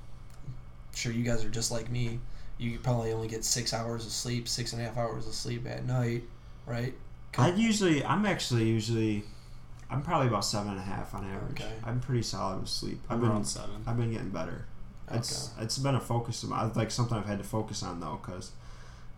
[0.95, 2.21] sure you guys are just like me.
[2.59, 5.67] You probably only get six hours of sleep, six and a half hours of sleep
[5.67, 6.25] at night,
[6.65, 6.95] right?
[7.39, 9.25] I usually, I'm actually usually,
[9.91, 11.61] I'm probably about seven and a half on average.
[11.61, 11.73] Okay.
[11.85, 12.99] I'm pretty solid with sleep.
[13.11, 13.85] I've I'm been, around seven.
[13.87, 14.65] I've been getting better.
[15.13, 16.73] It's it's been a focus of mine.
[16.75, 18.53] Like something I've had to focus on though, because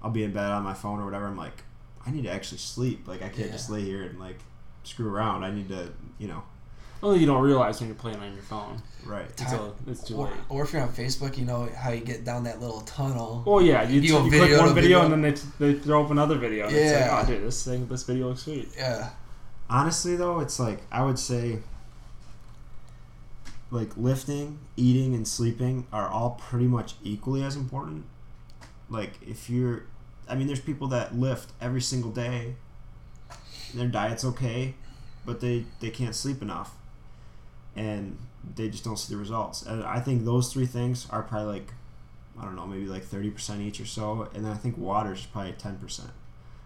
[0.03, 1.27] I'll be in bed on my phone or whatever.
[1.27, 1.63] I'm like,
[2.05, 3.07] I need to actually sleep.
[3.09, 3.53] Like I can't Yeah.
[3.53, 4.41] just lay here and like
[4.83, 5.45] screw around.
[5.45, 6.43] I need to, you know,
[7.01, 8.83] Well, you don't realize when you're playing on your phone.
[9.07, 9.25] right.
[9.29, 10.35] It's, a, it's too Or, late.
[10.49, 13.45] or if you're on Facebook, you know how you get down that little tunnel.
[13.47, 15.15] Oh yeah, you, You go you video click one video, video.
[15.15, 16.67] and then they, they throw up another video.
[16.67, 16.83] And Yeah.
[16.83, 18.69] It's like, oh, dude, this thing, this video looks sweet.
[18.77, 19.11] Yeah.
[19.71, 21.59] Honestly though, it's like I would say.
[23.71, 28.07] Like lifting, eating, and sleeping are all pretty much equally as important.
[28.89, 29.83] Like if you're,
[30.27, 32.55] I mean, there's people that lift every single day.
[33.75, 34.75] Their diet's okay,
[35.27, 36.75] but they they can't sleep enough,
[37.79, 38.19] and
[38.57, 39.63] they just don't see the results.
[39.63, 41.73] And I think those three things are probably like,
[42.41, 44.29] I don't know, maybe like thirty percent each or so.
[44.35, 46.11] And then I think water's probably ten percent.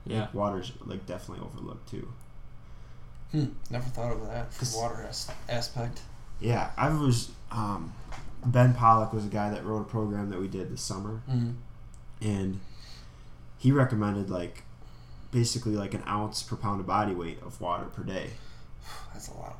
[0.06, 0.26] Yeah.
[0.32, 2.08] water's like definitely overlooked too.
[3.30, 3.44] Hmm.
[3.70, 6.02] Never thought of that from Cause- water as- aspect.
[6.40, 7.30] Yeah, I was.
[7.52, 7.92] Um,
[8.44, 11.54] ben Pollack was a guy that wrote a program that we did this summer, Mm.
[12.20, 12.60] and
[13.58, 14.64] he recommended like
[15.30, 18.30] basically like an ounce per pound of body weight of water per day.
[19.14, 19.56] That's a lot.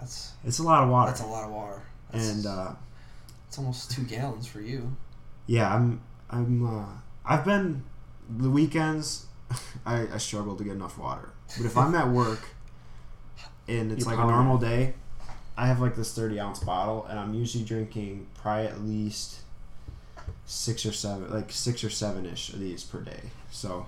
[0.00, 1.82] That's It's a lot of water, that's a lot of water.
[2.10, 2.72] That's, and uh,
[3.46, 4.94] it's almost two gallons for you.
[5.46, 6.86] yeah, I'm I'm uh,
[7.24, 7.84] I've been
[8.28, 9.26] the weekends.
[9.86, 12.40] I, I struggle to get enough water, but if I'm at work
[13.66, 14.94] and it's You're like a normal day,
[15.56, 19.40] I have like this 30 ounce bottle, and I'm usually drinking probably at least
[20.46, 23.20] six or seven, like six or seven ish of these per day.
[23.50, 23.86] So,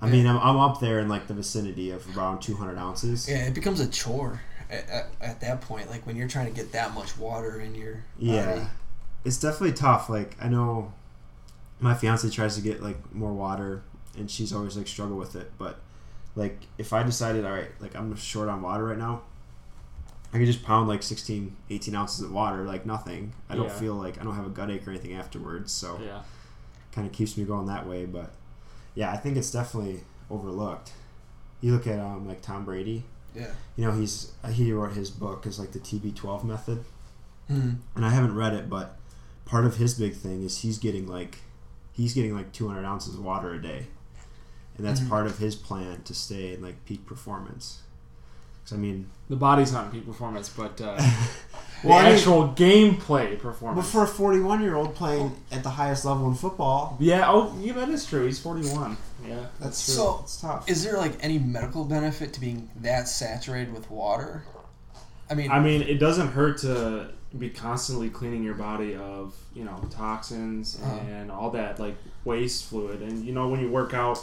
[0.00, 3.28] I mean, I'm, I'm up there in like the vicinity of around 200 ounces.
[3.28, 5.90] Yeah, it becomes a chore at, at, at that point.
[5.90, 8.46] Like when you're trying to get that much water in your Yeah.
[8.54, 8.66] body.
[9.24, 10.08] It's definitely tough.
[10.08, 10.92] Like, I know
[11.80, 13.82] my fiance tries to get like more water,
[14.16, 15.50] and she's always like struggle with it.
[15.58, 15.78] But
[16.36, 19.22] like, if I decided, all right, like I'm short on water right now,
[20.32, 23.32] I could just pound like 16, 18 ounces of water, like nothing.
[23.48, 23.78] I don't Yeah.
[23.78, 25.72] feel like I don't have a gut ache or anything afterwards.
[25.72, 26.22] So, Yeah.
[26.92, 28.06] kind of keeps me going that way.
[28.06, 28.30] But
[28.94, 30.92] yeah, I think it's definitely overlooked.
[31.60, 33.04] You look at um like Tom Brady.
[33.36, 33.50] Yeah.
[33.76, 36.84] You know, he's he wrote his book is like the TB12 method,
[37.48, 37.70] Hmm.
[37.94, 38.96] and I haven't read it, but
[39.44, 41.38] part of his big thing is he's getting like
[41.92, 43.86] he's getting like 200 ounces of water a day,
[44.76, 45.08] and that's Mhm.
[45.10, 47.80] part of his plan to stay in like peak performance.
[48.64, 50.96] 'Cause, I mean, The body's not in peak performance, but uh,
[51.82, 53.86] the Well, I mean- actual gameplay performance.
[53.86, 57.54] But for a 41 year old playing at the highest level in football, yeah, oh,
[57.60, 58.24] yeah, that is true.
[58.26, 58.96] He's 41.
[59.26, 59.94] Yeah, that's true.
[59.94, 60.68] So, it's tough.
[60.70, 64.44] Is there like any medical benefit to being that saturated with water?
[65.28, 69.64] I mean, I mean, it doesn't hurt to be constantly cleaning your body of you
[69.64, 70.96] know toxins Uh-huh.
[71.10, 73.02] and all that like waste fluid.
[73.02, 74.22] And you know, when you work out,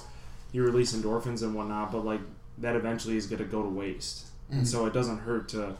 [0.53, 2.21] you release endorphins and whatnot, but like
[2.59, 4.27] that eventually is going to go to waste.
[4.51, 4.59] Mhm.
[4.59, 5.75] And so it doesn't hurt to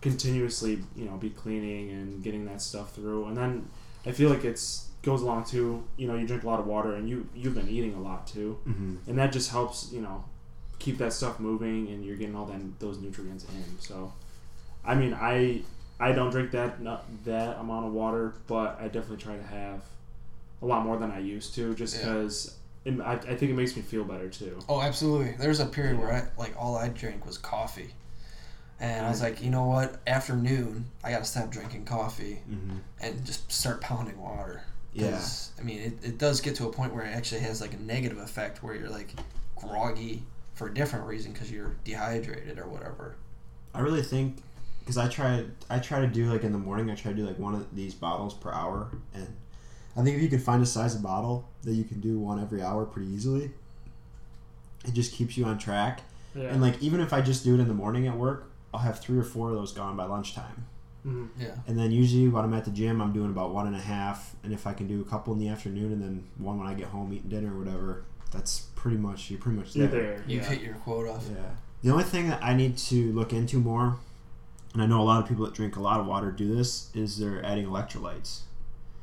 [0.00, 3.26] continuously you know be cleaning and getting that stuff through.
[3.26, 3.68] And then
[4.06, 5.84] I feel like it's goes along too.
[5.96, 8.26] You know, you drink a lot of water and you you've been eating a lot
[8.26, 10.24] too, hmm and that just helps you know
[10.78, 13.78] keep that stuff moving and you're getting all that those nutrients in.
[13.80, 14.12] So,
[14.84, 15.62] I mean, I
[15.98, 19.82] I don't drink that not that amount of water, but I definitely try to have
[20.62, 22.02] a lot more than I used to, just Yeah.
[22.14, 22.54] because
[22.86, 24.58] I, I think it makes me feel better too.
[24.68, 25.32] oh, absolutely.
[25.38, 27.90] There was a period where I like all I drank was coffee,
[28.80, 29.98] and I was like, you know what?
[30.06, 34.62] Afternoon, I got to stop drinking coffee hmm and just start pounding water.
[34.92, 35.10] Yeah.
[35.12, 37.74] 'Cause, I mean, it, it does get to a point where it actually has like
[37.74, 39.14] a negative effect where you're like
[39.56, 40.22] groggy
[40.54, 43.14] for a different reason because you're dehydrated or whatever.
[43.74, 44.42] I really think
[44.80, 47.26] because I try I try to do like in the morning I try to do
[47.26, 49.26] like one of these bottles per hour and
[49.96, 52.40] I think if you can find a size of bottle that you can do one
[52.40, 53.50] every hour pretty easily
[54.84, 56.00] it just keeps you on track
[56.34, 56.44] Yeah.
[56.48, 59.00] and like even if I just do it in the morning at work I'll have
[59.00, 60.66] three or four of those gone by lunchtime
[61.06, 61.28] Mhm.
[61.38, 61.54] Yeah.
[61.66, 64.34] and then usually when I'm at the gym I'm doing about one and a half
[64.42, 66.74] and if I can do a couple in the afternoon and then one when I
[66.74, 69.86] get home eating dinner or whatever that's pretty much you're pretty much there.
[69.88, 70.24] there.
[70.26, 70.48] You've yeah.
[70.50, 71.18] hit your quota.
[71.30, 71.54] Yeah.
[71.82, 73.96] The only thing that I need to look into more,
[74.74, 76.90] and I know a lot of people that drink a lot of water do this,
[76.94, 78.40] is they're adding electrolytes.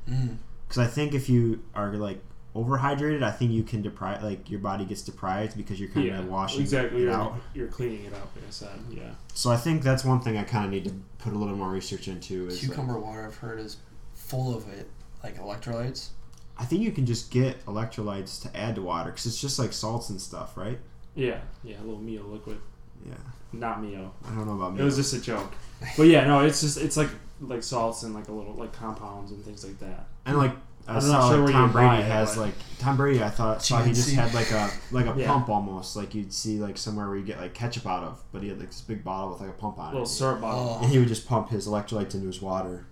[0.10, 0.38] Mm.
[0.68, 2.22] Because I think if you are like
[2.56, 6.20] overhydrated, I think you can deprive, like your body gets deprived because you're kind yeah,
[6.20, 7.02] of washing exactly.
[7.02, 7.36] it You're, out.
[7.54, 8.80] you're cleaning it out, like I said.
[8.90, 9.12] Yeah.
[9.34, 11.70] So I think that's one thing I kind of need to put a little more
[11.70, 12.48] research into.
[12.48, 13.78] Is like, Cucumber water, I've heard, is
[14.14, 14.90] full of it,
[15.24, 16.10] like electrolytes.
[16.58, 19.74] I think you can just get electrolytes to add to water because it's just like
[19.74, 20.80] salts and stuff, right?
[21.14, 21.42] Yeah.
[21.64, 21.76] Yeah.
[21.80, 22.58] A little Mio liquid,
[23.06, 23.16] Yeah.
[23.52, 24.14] not Mio.
[24.26, 24.82] I don't know about me.
[24.82, 25.52] It was just a joke.
[25.98, 27.10] But yeah, no, it's just it's like
[27.42, 30.08] like salts and like a little like compounds and things like that.
[30.26, 30.52] And like
[30.88, 33.24] I I'm not saw sure like Tom Brady buy it, has but- like Tom Brady.
[33.24, 35.28] I thought saw he just had like a like a Yeah.
[35.28, 38.42] pump almost like you'd see like somewhere where you get like ketchup out of, but
[38.44, 40.42] he had like this big bottle with like a pump on little it, little syrup
[40.42, 40.80] bottle.
[40.82, 42.86] and he would just pump his electrolytes into his water.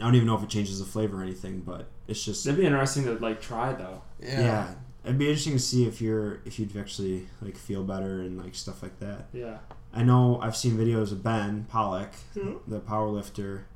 [0.00, 2.58] I don't even know if it changes the flavor or anything, but it's just it'd
[2.58, 4.02] be interesting to like try though.
[4.20, 4.40] Yeah.
[4.40, 4.74] yeah.
[5.04, 8.54] It'd be interesting to see if you're if you'd actually like feel better and like
[8.54, 9.26] stuff like that.
[9.32, 9.58] Yeah.
[9.92, 12.42] I know I've seen videos of Ben Pollack, Yeah.
[12.44, 12.56] Hmm?
[12.70, 13.66] the power lifter.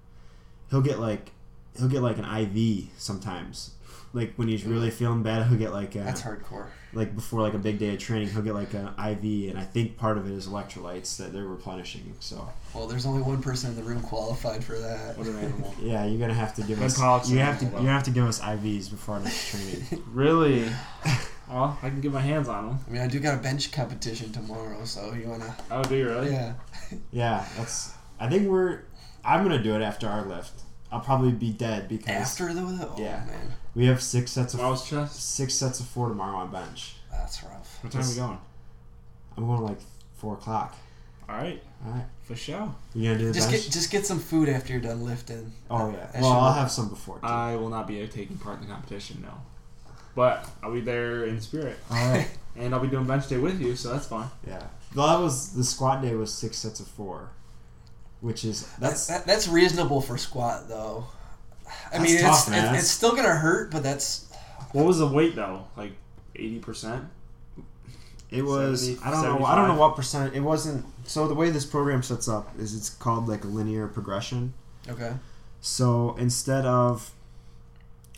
[0.70, 1.30] He'll get like
[1.78, 3.72] he'll get like an IV sometimes.
[4.14, 6.66] Like when he's really feeling bad, he'll get like a, That's hardcore.
[6.92, 9.64] like before like a big day of training, he'll get like an IV, and I
[9.64, 12.14] think part of it is electrolytes that they're replenishing.
[12.20, 15.16] So Well, there's only one person in the room qualified for that.
[15.16, 15.74] What an animal.
[15.82, 17.92] yeah, you're gonna have to give Ben us Pollack's you have to animal, you though.
[17.94, 19.82] have to give us IVs before our next training.
[20.12, 20.68] really?
[21.52, 22.78] Well, I can get my hands on them.
[22.86, 25.54] I mean, I do got a bench competition tomorrow, so you wanna?
[25.70, 26.30] Oh, do you really?
[26.32, 26.54] Yeah.
[27.12, 27.92] yeah, that's.
[28.18, 28.80] I think we're.
[29.24, 30.62] I'm gonna do it after our lift.
[30.90, 33.24] I'll probably be dead because After the oh Yeah.
[33.26, 35.34] man, we have six sets of Mouse chest.
[35.34, 36.96] six sets of four tomorrow on bench.
[37.10, 37.78] that's rough.
[37.82, 38.38] What time are we going?
[39.36, 39.78] I'm going like
[40.16, 40.76] four o'clock.
[41.28, 42.74] All right, All right, for sure.
[42.94, 43.64] you gonna do the Just bench?
[43.64, 45.52] get just get some food after you're done lifting.
[45.70, 46.06] oh yeah.
[46.12, 47.26] that Well, I'll have some before too.
[47.26, 49.32] I will not be taking part in the competition, no.
[50.14, 52.28] But I'll be there in spirit, All right.
[52.56, 54.28] and I'll be doing bench day with you, so that's fine.
[54.46, 54.62] yeah.
[54.94, 57.30] Well, that was the squat day was six sets of four,
[58.20, 61.06] which is That's that's that, that's reasonable for squat though.
[61.92, 62.74] I mean, tough, it's, man.
[62.74, 64.30] it's it's still gonna hurt, but that's
[64.72, 65.66] What was the weight though?
[65.78, 65.92] Like
[66.36, 67.04] eighty percent.
[68.30, 68.86] it was.
[68.96, 69.46] 70, I don't know.
[69.46, 70.34] I don't know what percent.
[70.34, 70.84] It wasn't.
[71.04, 74.52] So the way this program sets up is it's called like a linear progression.
[74.88, 75.14] okay.
[75.62, 77.12] So instead of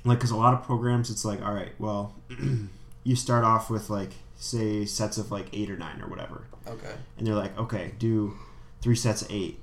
[0.04, 2.14] like, because a lot of programs, it's like, all right, well,
[3.04, 6.92] you start off with like say sets of like eight or nine or whatever, Okay.
[7.18, 8.34] and they're like, okay, do
[8.82, 9.58] three sets of eight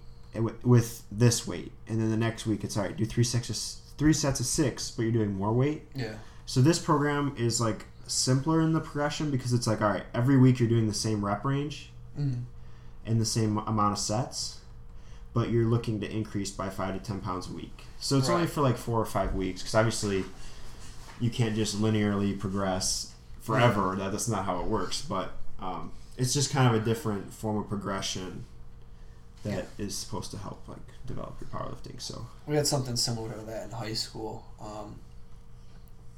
[0.63, 3.57] with this weight, and then the next week it's all right, do three sets of
[3.97, 5.83] three sets of six, but you're doing more weight.
[5.93, 6.15] Yeah.
[6.45, 10.37] So this program is like simpler in the progression because it's like, all right, every
[10.37, 12.43] week you're doing the same rep range Mm.
[13.05, 14.59] and the same amount of sets,
[15.33, 17.85] but you're looking to increase by five to ten pounds a week.
[18.01, 20.25] So it's only for like four or five weeks because obviously
[21.19, 23.95] you can't just linearly progress forever.
[23.95, 25.01] That, that's not how it works.
[25.03, 28.45] But um, it's just kind of a different form of progression
[29.43, 32.01] that is supposed to help like develop your powerlifting.
[32.01, 34.45] So We had something similar to that in high school.
[34.59, 34.99] Um,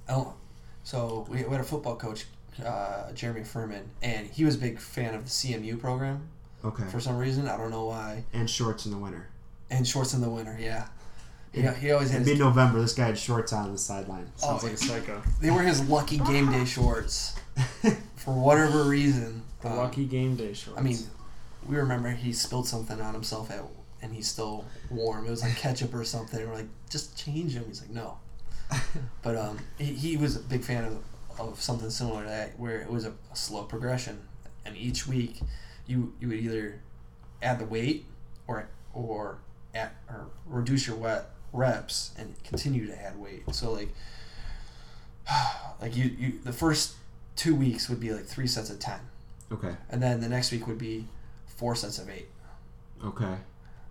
[0.07, 0.29] I don't.
[0.83, 2.25] So we, we had a football coach,
[2.65, 6.27] uh, Jeremy Furman, and he was a big fan of the CMU program
[6.65, 7.47] okay, for some reason.
[7.47, 8.23] I don't know why.
[8.33, 9.27] and shorts in the winter.
[9.69, 10.57] and shorts in the winter.
[10.59, 10.87] Yeah,
[11.53, 12.17] he, he always had.
[12.21, 12.81] It'd be His, November.
[12.81, 14.29] This guy had shorts on the sideline.
[14.43, 15.21] Oh, Sounds like a psycho.
[15.41, 17.35] they were his lucky game day shorts
[18.15, 19.43] for whatever reason.
[19.61, 20.79] The Um, lucky game day shorts.
[20.79, 20.97] I mean,
[21.67, 23.63] we remember he spilled something on himself at,
[24.01, 25.25] and he's still warm.
[25.27, 26.45] It was like ketchup or something.
[26.47, 27.63] We're like, just change him.
[27.67, 28.17] He's like, no.
[29.21, 30.97] But um, he, he was a big fan of,
[31.39, 34.19] of something similar to that, where it was a, a slow progression,
[34.65, 35.39] and each week,
[35.87, 36.81] you you would either
[37.41, 38.05] add the weight
[38.47, 39.37] or or
[39.75, 43.43] add, or reduce your wet reps and continue to add weight.
[43.53, 43.89] So like,
[45.81, 46.95] like you you the first
[47.35, 48.99] two weeks would be like three sets of ten,
[49.51, 49.75] okay.
[49.89, 51.07] and then the next week would be
[51.47, 52.27] four sets of eight,
[53.03, 53.35] Okay.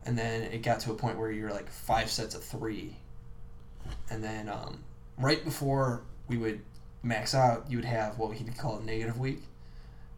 [0.07, 2.97] and then it got to a point where you're like five sets of three,
[4.11, 4.85] and then um,
[5.19, 6.61] right before we would
[7.03, 9.43] max out, you would have what he'd call a negative week,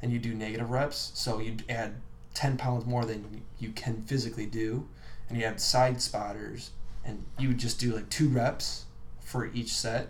[0.02, 1.12] and you do negative reps.
[1.14, 1.94] So you'd add
[2.34, 4.86] ten pounds more than you can physically do,
[5.28, 6.70] and you had side spotters,
[7.04, 8.84] and you would just do like two reps
[9.20, 10.08] for each set,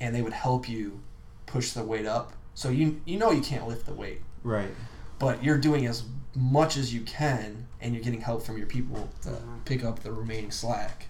[0.00, 1.00] and they would help you
[1.46, 2.32] push the weight up.
[2.54, 4.70] So you you know you can't lift the weight Right.
[5.18, 9.08] but you're doing as much as you can and you're getting help from your people
[9.22, 9.64] to Mhm.
[9.64, 11.06] pick up the remaining slack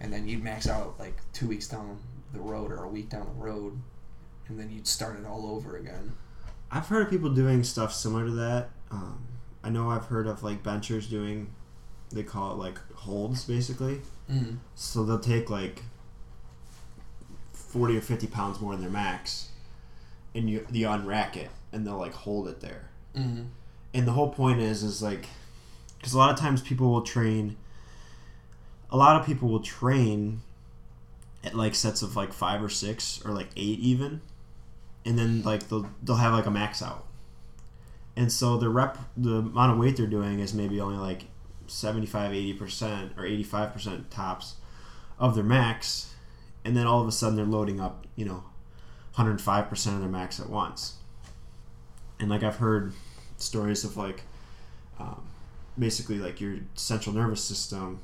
[0.00, 1.98] and then you'd max out like two weeks down
[2.32, 3.78] the road or a week down the road
[4.48, 6.12] and then you'd start it all over again
[6.70, 8.70] I've heard of people doing stuff similar to that.
[8.90, 9.18] Um,
[9.62, 11.48] I know I've heard of like benchers doing,
[12.12, 14.00] they call it like holds basically.
[14.30, 14.58] mm.
[14.74, 15.82] So they'll take like
[17.52, 19.50] forty or fifty pounds more than their max,
[20.34, 22.88] and you you unrack it and they'll like hold it there.
[23.14, 23.48] Mm.
[23.94, 25.26] And the whole point is is like,
[25.98, 27.56] because a lot of times people will train.
[28.90, 30.42] A lot of people will train
[31.44, 34.20] at like sets of like five or six or like eight even,
[35.04, 37.06] and then like they'll they'll have like a max out.
[38.16, 41.24] And so the rep the amount of weight they're doing is maybe only like
[41.68, 44.56] 75 80% or 85% tops
[45.18, 46.14] of their max
[46.64, 48.44] and then all of a sudden they're loading up you know
[49.16, 50.94] 105% of their max at once
[52.20, 52.92] and like i've heard
[53.36, 54.22] stories of like
[54.98, 55.22] um,
[55.78, 58.00] basically like your central nervous system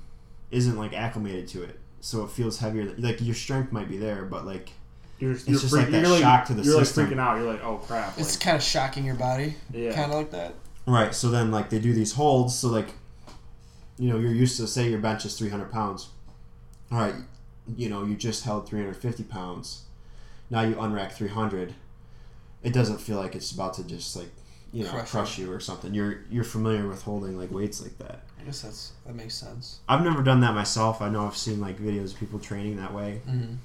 [0.50, 4.24] isn't like acclimated to it so it feels heavier like your strength might be there
[4.24, 4.70] but like
[5.18, 7.06] you're, it's you're just freak- like that you're shock to the system.
[7.06, 7.38] you're like freaking out.
[7.38, 8.18] You're like, oh crap.
[8.18, 9.92] it's kind of shocking your body yeah.
[9.92, 10.54] kind of like that
[10.86, 12.88] right so then like they do these holds so like
[14.02, 16.08] you know you're used to say your bench is 300 pounds.
[16.90, 17.14] All right
[17.76, 19.84] you know you just held 350 pounds.
[20.50, 21.74] Now you unrack 300
[22.64, 24.28] it doesn't feel like it's about to just like
[24.72, 25.52] you know Crush crush, you.
[25.52, 25.94] or something.
[25.94, 28.20] You're you're familiar with holding like weights like that.
[28.40, 29.78] I guess that's that makes sense.
[29.88, 31.00] I've never done that myself.
[31.00, 33.20] I know i've seen like videos of people training that way.
[33.28, 33.58] Mm.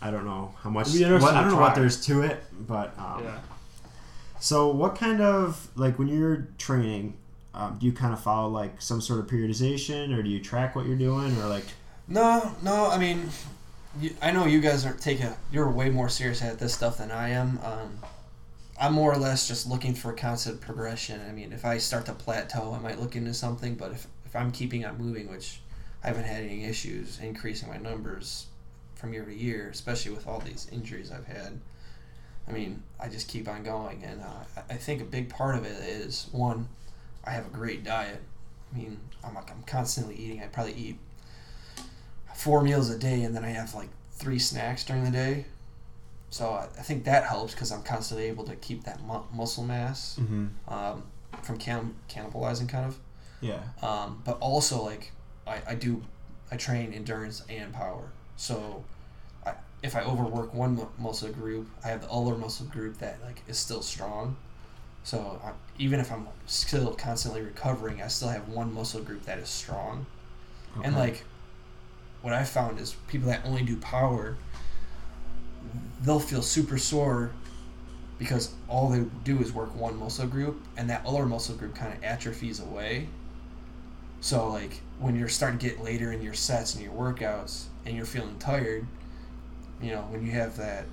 [0.00, 2.22] i don't know how much It'd be interesting what, i don't know what there's to
[2.22, 3.38] it but um, yeah.
[4.42, 7.16] So, what kind of like when you're training,
[7.54, 10.74] um, do you kind of follow like some sort of periodization, or do you track
[10.76, 11.64] what you're doing, or like?
[12.08, 13.28] no no i mean
[14.00, 17.12] you, i know you guys are taking you're way more serious at this stuff than
[17.12, 17.98] i am um,
[18.80, 21.20] I'm more or less just looking for constant progression.
[21.28, 24.34] I mean, if I start to plateau, I might look into something, but if, if
[24.34, 25.60] I'm keeping on moving, which
[26.02, 28.46] I haven't had any issues increasing my numbers
[28.96, 31.60] from year to year, especially with all these injuries I've had,
[32.48, 34.02] I mean, I just keep on going.
[34.02, 34.24] And uh,
[34.56, 36.66] I- I think a big part of it is one,
[37.24, 38.20] I have a great diet.
[38.72, 40.42] I mean, I'm, like, I'm constantly eating.
[40.42, 40.98] I probably eat
[42.34, 45.46] four meals a day, and then I have like three snacks during the day.
[46.30, 49.64] So I, I think that helps because I'm constantly able to keep that mu- muscle
[49.64, 50.46] mass Mm-hmm.
[50.72, 51.02] um,
[51.42, 52.98] from can- cannibalizing, kind of.
[53.40, 53.60] Yeah.
[53.82, 55.12] Um, but also, like,
[55.46, 56.02] I, I do,
[56.50, 58.10] I train endurance and power.
[58.36, 58.84] So,
[59.44, 63.18] I, if I overwork one mu- muscle group, I have the other muscle group that
[63.24, 64.36] like is still strong.
[65.04, 69.38] So I, even if I'm still constantly recovering, I still have one muscle group that
[69.38, 70.06] is strong.
[70.84, 71.24] And like,
[72.22, 74.36] what I found is people that only do power,
[76.02, 77.32] they'll feel super sore
[78.18, 81.92] because all they do is work one muscle group, and that other muscle group kind
[81.92, 83.08] of atrophies away.
[84.20, 87.96] So like when you're starting to get later in your sets and your workouts, and
[87.96, 88.86] you're feeling tired,
[89.80, 90.84] you know when you have that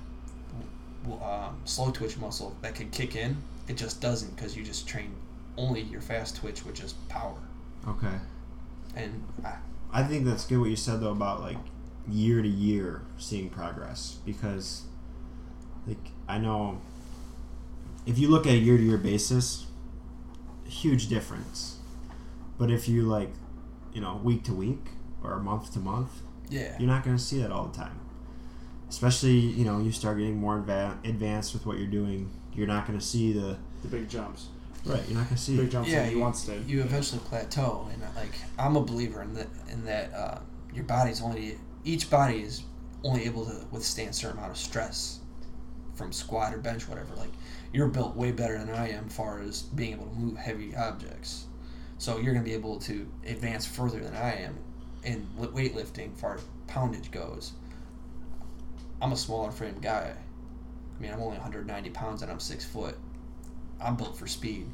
[1.22, 3.36] um, slow twitch muscle that can kick in,
[3.70, 5.14] it just doesn't because you just train
[5.56, 7.38] only your fast twitch, which is power.
[7.86, 8.16] Okay.
[8.96, 9.54] And I,
[9.92, 11.56] I think that's good what you said though about like
[12.08, 14.82] year to year seeing progress because
[15.86, 16.80] like I know
[18.06, 19.66] if you look at a year to year basis,
[20.66, 21.76] huge difference.
[22.58, 23.30] But if you like,
[23.92, 24.88] you know, week to week
[25.22, 26.10] or month to month,
[26.48, 26.76] yeah.
[26.80, 28.00] you're not going to see that all the time.
[28.88, 32.30] Especially, you know, you start getting more adva- advanced with what you're doing.
[32.60, 34.48] You're not going to see the The big jumps.
[34.84, 35.56] Right, you're not gonna see.
[35.56, 36.58] big jumps Yeah, he you- wants to.
[36.66, 40.38] you eventually plateau and like i'm a believer in that in that uh,
[40.74, 42.62] your body's only each body is
[43.04, 45.20] only able to withstand a certain amount of stress
[45.94, 47.30] from squat or bench whatever like
[47.74, 51.44] you're built way better than i am far as being able to move heavy objects
[51.98, 54.56] so you're going to be able to advance further than i am
[55.04, 57.52] in weightlifting far as poundage goes
[59.02, 60.12] i'm a smaller frame guy
[61.00, 62.96] i mean i'm only 190 pounds and i'm six foot
[63.80, 64.66] i'm built for speed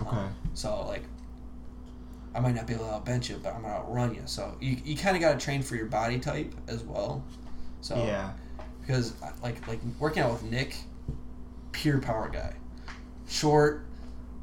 [0.00, 0.16] Okay.
[0.16, 1.02] um, so like,
[2.34, 4.22] I might not be able to bench you, but I'm gonna outrun you.
[4.26, 7.24] So you, you kind of got to train for your body type as well.
[7.80, 8.32] So yeah.
[8.80, 10.76] because uh, like like working out with Nick,
[11.72, 12.54] pure power guy,
[13.28, 13.86] short,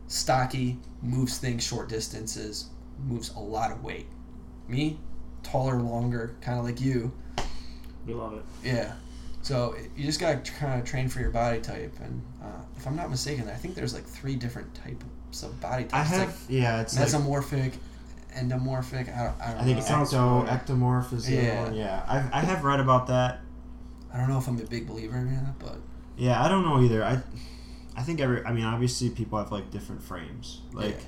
[0.07, 2.69] stocky, moves things short distances,
[3.05, 4.07] moves a lot of weight.
[4.67, 4.97] Me,
[5.43, 7.13] taller, longer, kind of like you.
[8.05, 8.43] We love it.
[8.63, 8.93] Yeah.
[9.45, 12.95] So you just gotta kind of train for your body type, and uh, if I'm
[12.95, 15.93] not mistaken, I think there's like three different types of body types.
[15.93, 16.27] I It's have.
[16.29, 17.07] like yeah, it's like.
[17.09, 17.73] mesomorphic,
[18.35, 19.15] endomorphic.
[19.15, 19.83] I don't, I don't I think know.
[19.83, 20.47] sounds ecto, familiar.
[21.05, 21.63] ectomorph is the other Yeah.
[21.63, 21.75] one.
[21.75, 23.41] Yeah, I, I have read about that.
[24.11, 25.77] I don't know if I'm a big believer in that, but
[26.17, 27.03] Yeah, I don't know either.
[27.03, 27.21] I,
[27.95, 28.43] I think every.
[28.43, 30.61] I mean, obviously, people have like different frames.
[30.73, 31.01] Like,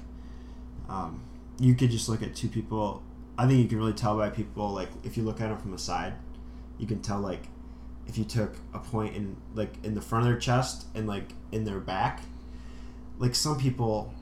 [0.89, 1.23] um,
[1.59, 3.01] you could just look at two people.
[3.35, 4.69] I think you can really tell by people.
[4.73, 6.13] Like, if you look at them from the side,
[6.77, 7.47] you can tell like,
[8.07, 11.29] if you took a point in like in the front of their chest and like
[11.51, 12.21] in their back.
[13.19, 14.13] Like some people,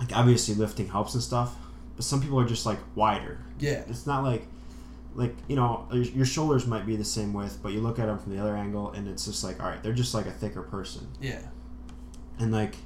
[0.00, 1.54] like obviously lifting helps and stuff,
[1.96, 3.38] but some people are just like wider.
[3.58, 4.46] yeah, It's not like,
[5.14, 8.18] like you know, your- shoulders might be the same width, but you look at them
[8.18, 10.62] from the other angle, and it's just like, all right, they're just like a thicker
[10.62, 11.40] person, yeah,
[12.38, 12.76] and like,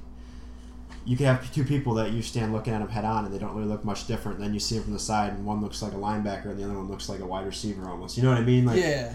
[1.05, 3.37] you can have two people that you stand looking at them head on, and they
[3.37, 4.39] don't really look much different.
[4.39, 6.63] Then you see them from the side, and one looks like a linebacker, and the
[6.65, 8.17] other one looks like a wide receiver almost.
[8.17, 8.65] You know what I mean?
[8.65, 9.13] Like, yeah,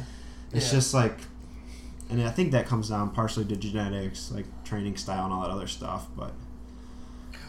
[0.52, 0.78] it's yeah.
[0.78, 1.18] just like,
[2.10, 5.50] and I think that comes down partially to genetics, like training style and all that
[5.50, 6.06] other stuff.
[6.16, 6.32] But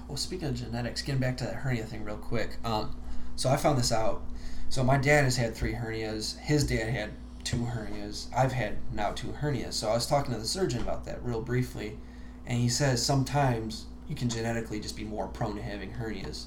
[0.08, 2.58] Well, speaking of genetics, getting back to that hernia thing real quick.
[2.64, 2.96] Um,
[3.36, 4.22] so I found this out.
[4.70, 6.38] So my dad has had three hernias.
[6.40, 7.12] His dad had
[7.44, 8.28] two hernias.
[8.36, 9.74] I've had now two hernias.
[9.74, 11.98] So I was talking to the surgeon about that real briefly,
[12.46, 16.46] and he says sometimes you can genetically just be more prone to having hernias,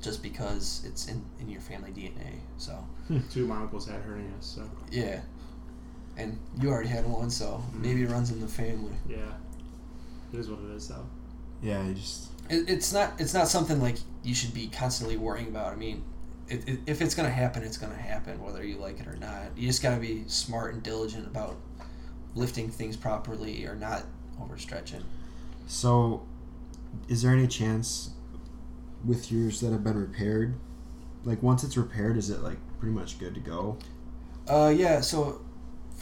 [0.00, 2.40] just because it's in, in your family DNA.
[2.56, 2.84] So
[3.30, 5.20] Two of my uncles had hernias, so yeah,
[6.22, 8.92] and you already had one, so maybe it runs in the family.
[9.08, 9.18] yeah.
[10.32, 11.04] It is what it is, though.
[11.62, 15.48] yeah, you just It, it's not it's not something like you should be constantly worrying
[15.48, 15.72] about.
[15.72, 16.02] I mean,
[16.48, 19.56] it, it, if it's gonna happen, it's gonna happen, whether you like it or not.
[19.56, 21.56] You just gotta be smart and diligent about
[22.34, 24.04] lifting things properly or not
[24.40, 25.02] overstretching.
[25.66, 26.22] So,
[27.08, 28.10] is there any chance
[29.04, 30.54] with yours that have been repaired?
[31.24, 33.76] Like once it's repaired, is it like pretty much good to go?
[34.48, 35.00] Uh, yeah.
[35.00, 35.42] So,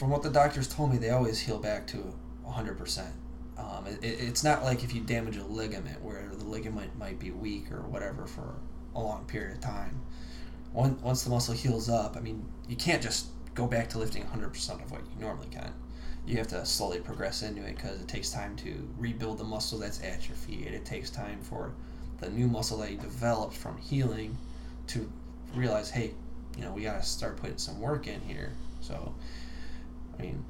[0.01, 2.11] from what the doctors told me, they always heal back to
[2.43, 3.13] hundred percent.
[3.55, 7.19] Um, it, it- it's not like if you damage a ligament where the ligament might
[7.19, 8.55] be weak or whatever for
[8.95, 10.01] a long period of time.
[10.73, 14.53] Once the muscle heals up, I mean, you can't just go back to lifting hundred
[14.53, 15.71] percent of what you normally can.
[16.25, 19.77] You have to slowly progress into it because it takes time to rebuild the muscle
[19.77, 20.65] that's atrophied.
[20.65, 21.73] It takes time for
[22.21, 24.35] the new muscle that you developed from healing
[24.87, 25.07] to
[25.53, 26.15] realize, hey,
[26.57, 28.51] you know, we got to start putting some work in here.
[28.81, 29.13] So,
[30.21, 30.45] I mean,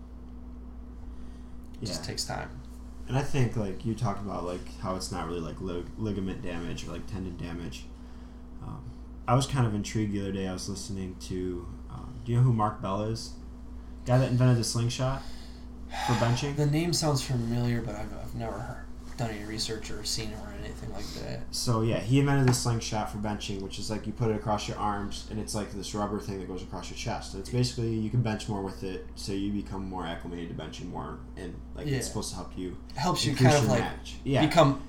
[1.81, 2.49] it just takes time.
[3.07, 6.41] And I think like you talked about like how it's not really like lig- ligament
[6.41, 7.85] damage or like tendon damage.
[8.63, 8.83] Um,
[9.27, 10.47] I was kind of intrigued the other day.
[10.47, 11.67] I was listening to.
[11.89, 13.33] Um, do you know who Mark Bell is?
[14.05, 15.21] Guy that invented the slingshot
[16.07, 16.55] for benching.
[16.55, 18.85] The name sounds familiar, but I've, I've never heard,
[19.27, 21.39] done any research or seen or anything like that.
[21.51, 24.67] So yeah, he invented the slingshot for benching, which is like you put it across
[24.67, 27.33] your arms, and it's like this rubber thing that goes across your chest.
[27.33, 30.63] And it's basically you can bench more with it, so you become more acclimated to
[30.63, 31.97] benching more, and like Yeah.
[31.97, 33.83] it's supposed to help you It helps you kind of like.
[34.23, 34.81] Yeah, become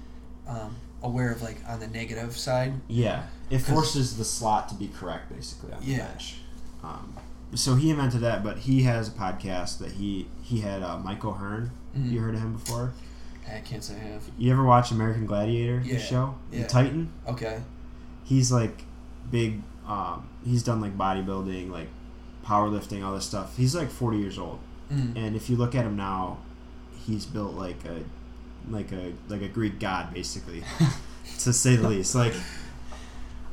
[0.47, 2.73] um, aware of like on the negative side.
[2.89, 3.25] yeah.
[3.51, 6.07] it forces the slot to be correct, basically on the Yeah.
[6.07, 6.37] bench.
[6.83, 7.15] Um,
[7.55, 11.19] so he invented that, but he has a podcast that he he had uh, Hearn.
[11.23, 11.71] O'Hearn.
[11.97, 12.11] Mhm.
[12.11, 12.93] You heard of him before?
[13.49, 14.23] I can't say I have.
[14.39, 15.81] You ever watch American Gladiator?
[15.85, 16.63] Yeah, The show, yeah.
[16.63, 17.13] the Titan.
[17.29, 17.61] Okay.
[18.25, 18.85] he's like
[19.31, 21.89] big um, he's done like bodybuilding like
[22.45, 24.59] powerlifting all this stuff he's like 40 years old
[24.93, 25.17] Mm.
[25.17, 26.39] and if you look at him now
[27.07, 28.03] he's built like a
[28.71, 30.63] like a like a greek god basically
[31.39, 32.35] to say the least like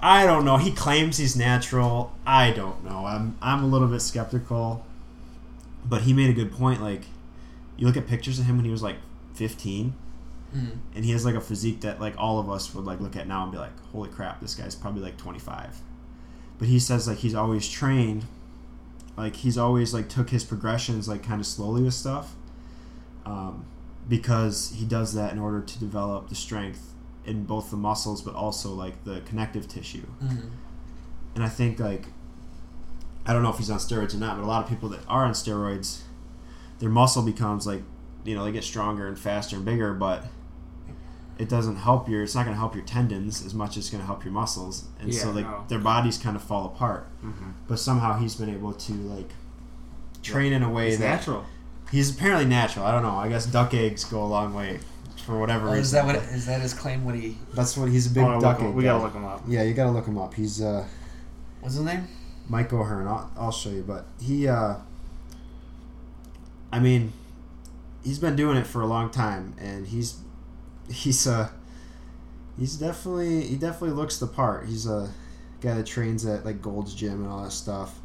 [0.01, 4.01] i don't know he claims he's natural i don't know i'm i'm a little bit
[4.01, 4.85] skeptical
[5.85, 7.03] but he made a good point like
[7.77, 8.97] you look at pictures of him when he was like
[9.39, 9.93] 15
[10.55, 10.77] Mm.
[10.95, 13.27] and he has like a physique that like all of us would like look at
[13.27, 15.77] now and be like holy crap this guy's probably like 25
[16.57, 18.25] but he says like he's always trained
[19.15, 22.33] like he's always like took his progressions like kind of slowly with stuff
[23.27, 23.63] um,
[24.07, 26.93] because he does that in order to develop the strength
[27.25, 30.07] in both the muscles but also like the connective tissue.
[30.23, 30.49] Mhm.
[31.35, 32.07] And I think like
[33.27, 35.01] I don't know if he's on steroids or not, but a lot of people that
[35.07, 35.99] are on steroids,
[36.79, 37.83] their muscle becomes like
[38.29, 40.25] you know they get stronger and faster and bigger, but
[41.37, 42.21] it doesn't help your.
[42.23, 44.33] It's not going to help your tendons as much as it's going to help your
[44.33, 45.63] muscles, and so like no.
[45.67, 47.07] their bodies kind of fall apart.
[47.23, 47.51] Mm-hmm.
[47.67, 49.31] But somehow he's been able to like
[50.21, 51.45] train in a way It's that natural.
[51.91, 52.85] he's apparently natural.
[52.85, 53.15] I don't know.
[53.15, 54.79] I guess duck eggs go a long way
[55.25, 55.81] for whatever Oh, reason.
[55.83, 57.05] is that what is that his claim?
[57.05, 57.37] What he?
[57.53, 58.75] That's what he's a big Oh, duck him- egg.
[58.75, 59.41] we gotta look him up.
[59.47, 60.33] Yeah, you gotta look him up.
[60.33, 60.85] He's uh,
[61.61, 62.07] What's his name?
[62.49, 63.07] Mike O'Hearn.
[63.07, 64.75] I'll, I'll show you, but he, uh,
[66.71, 67.13] I mean,
[68.03, 70.19] he's been doing it for a long time, and he's
[70.91, 71.49] he's uh
[72.57, 74.67] he's definitely he definitely looks the part.
[74.67, 75.09] He's a
[75.61, 77.99] guy that trains at like Gold's Gym and all that stuff.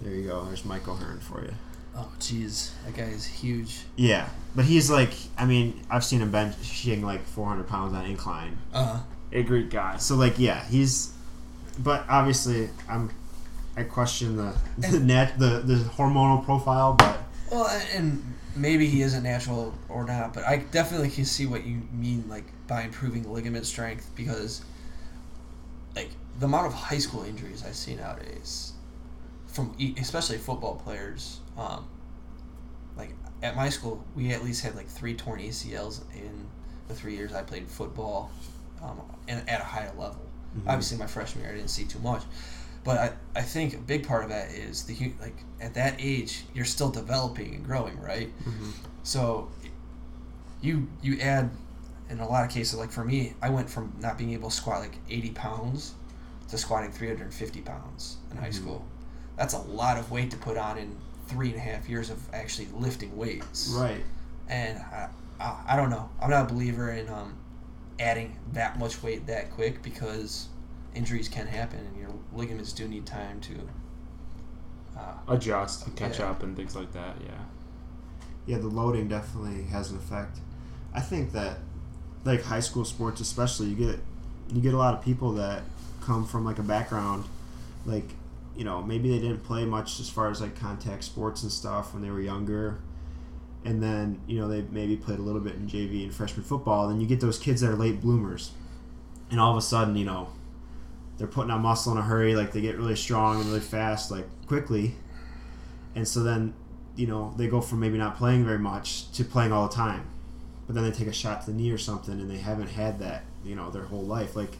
[0.00, 0.44] There you go.
[0.44, 1.52] There's Michael O'Hearn for you.
[1.98, 3.78] Oh, jeez, that guy is huge.
[3.96, 8.58] Yeah, but he's like, I mean, I've seen him benching like 400 pounds on incline.
[8.72, 8.98] Uh huh.
[9.32, 9.96] A Greek guy.
[9.96, 11.14] So like, yeah, he's,
[11.78, 13.10] but obviously, I'm,
[13.78, 14.54] I question the
[14.90, 17.18] the nat the, the hormonal profile, but
[17.50, 21.82] well, and maybe he isn't natural or not, but I definitely can see what you
[21.92, 24.62] mean, like by improving ligament strength, because,
[25.94, 28.72] like, the amount of high school injuries I see nowadays,
[29.46, 31.86] from especially football players, um,
[32.96, 33.10] like
[33.42, 36.46] at my school, we at least had like three torn ACLs in
[36.88, 38.30] the three years I played football,
[38.82, 40.20] um, and at a higher level.
[40.58, 40.68] Mhm.
[40.68, 42.22] Obviously, my freshman year I didn't see too much,
[42.86, 46.44] but I, I think a big part of that is the like at that age
[46.54, 48.32] you're still developing and growing, right?
[49.02, 49.50] So
[50.62, 51.50] you you add
[52.08, 54.54] in a lot of cases like for me, I went from not being able to
[54.56, 55.94] squat like 80 pounds
[56.48, 58.54] to squatting 350 pounds in high Mhm.
[58.54, 58.84] school.
[59.36, 62.18] That's a lot of weight to put on in three and a half years of
[62.32, 64.04] actually lifting weights right.
[64.48, 65.08] and I,
[65.40, 66.08] I, I don't know.
[66.22, 67.34] I'm not a believer in um,
[67.98, 70.46] adding that much weight that quick because
[70.96, 73.54] injuries can happen and your ligaments do need time to.
[74.98, 76.30] Uh, Adjust and catch Yeah.
[76.30, 77.16] up and things like that.
[77.24, 77.32] Yeah.
[78.46, 80.38] Yeah, the loading definitely has an effect.
[80.94, 81.58] I think that
[82.24, 84.00] like high school sports especially, you get
[84.52, 85.62] you get a lot of people that
[86.00, 87.24] come from like a background
[87.84, 88.08] like
[88.56, 91.92] you know, maybe they didn't play much as far as like contact sports and stuff
[91.92, 92.78] when they were younger.
[93.66, 96.88] And then, you know, they maybe played a little bit in JV and freshman football.
[96.88, 98.52] Then you get those kids that are late bloomers.
[99.30, 100.28] And all of a sudden, you know,
[101.18, 104.10] they're putting on muscle in a hurry, like they get really strong and really fast,
[104.10, 104.94] like quickly.
[105.94, 106.54] And so then
[106.96, 110.08] you know, they go from maybe not playing very much to playing all the time.
[110.66, 112.98] But then they take a shot to the knee or something and they haven't had
[113.00, 114.34] that, you know, their whole life.
[114.34, 114.56] Like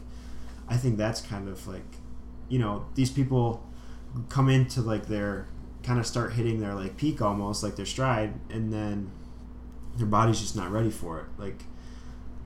[0.69, 1.85] I think that's kind of like
[2.49, 3.65] you know, these people
[4.29, 5.47] come into like their
[5.83, 9.11] kind of start hitting their like peak almost, like their stride, and then
[9.97, 11.25] their body's just not ready for it.
[11.37, 11.63] Like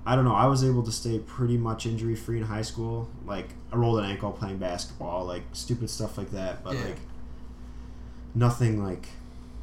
[0.05, 3.07] I don't know, I was able to stay pretty much injury free in high school.
[3.25, 6.63] Like I rolled an ankle playing basketball, like stupid stuff like that.
[6.63, 6.85] But Yeah.
[6.85, 6.97] like
[8.33, 9.07] nothing like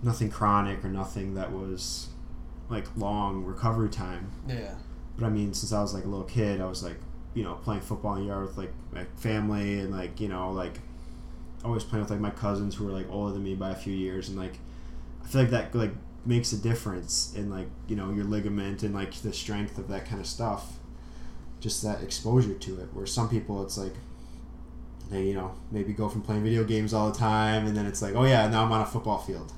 [0.03, 2.09] nothing chronic or nothing that was
[2.69, 4.31] like long recovery time.
[4.47, 4.75] yeah.
[5.19, 6.97] But I mean, since I was like a little kid, I was like,
[7.35, 10.53] you know, playing football in the yard with like my family and like, you know,
[10.53, 10.79] like
[11.65, 13.93] always playing with like my cousins who were like older than me by a few
[13.93, 14.59] years and like
[15.25, 15.91] I feel like that like
[16.29, 20.05] makes a difference in like, you know, your ligament and like the strength of that
[20.07, 20.75] kind of stuff.
[21.59, 22.89] Just that exposure to it.
[22.93, 23.95] Where some people it's like
[25.11, 28.03] they, you know, maybe go from playing video games all the time and then it's
[28.03, 29.53] like, oh yeah, now I'm on a football field.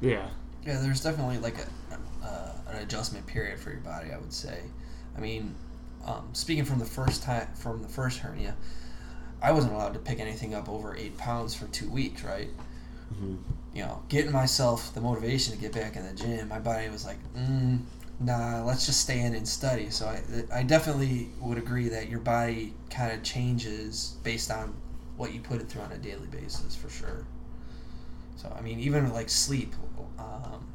[0.00, 0.28] Yeah.
[0.64, 4.12] Yeah, there's definitely like a, uh, an adjustment period for your body.
[4.12, 4.60] I would say.
[5.16, 5.56] I mean,
[6.06, 8.54] um, speaking from the first time from the first hernia,
[9.42, 12.22] I wasn't allowed to pick anything up over eight pounds for two weeks.
[12.22, 12.48] Right.
[13.12, 13.34] Mm-hmm.
[13.74, 17.06] You know, getting myself the motivation to get back in the gym, my body was
[17.06, 17.78] like, mm,
[18.20, 19.90] nah, let's just stay in and study.
[19.90, 20.22] So I,
[20.54, 24.74] I definitely would agree that your body kind of changes based on
[25.16, 27.26] what you put it through on a daily basis, for sure.
[28.36, 29.74] So I mean, even like sleep.
[30.18, 30.66] Um,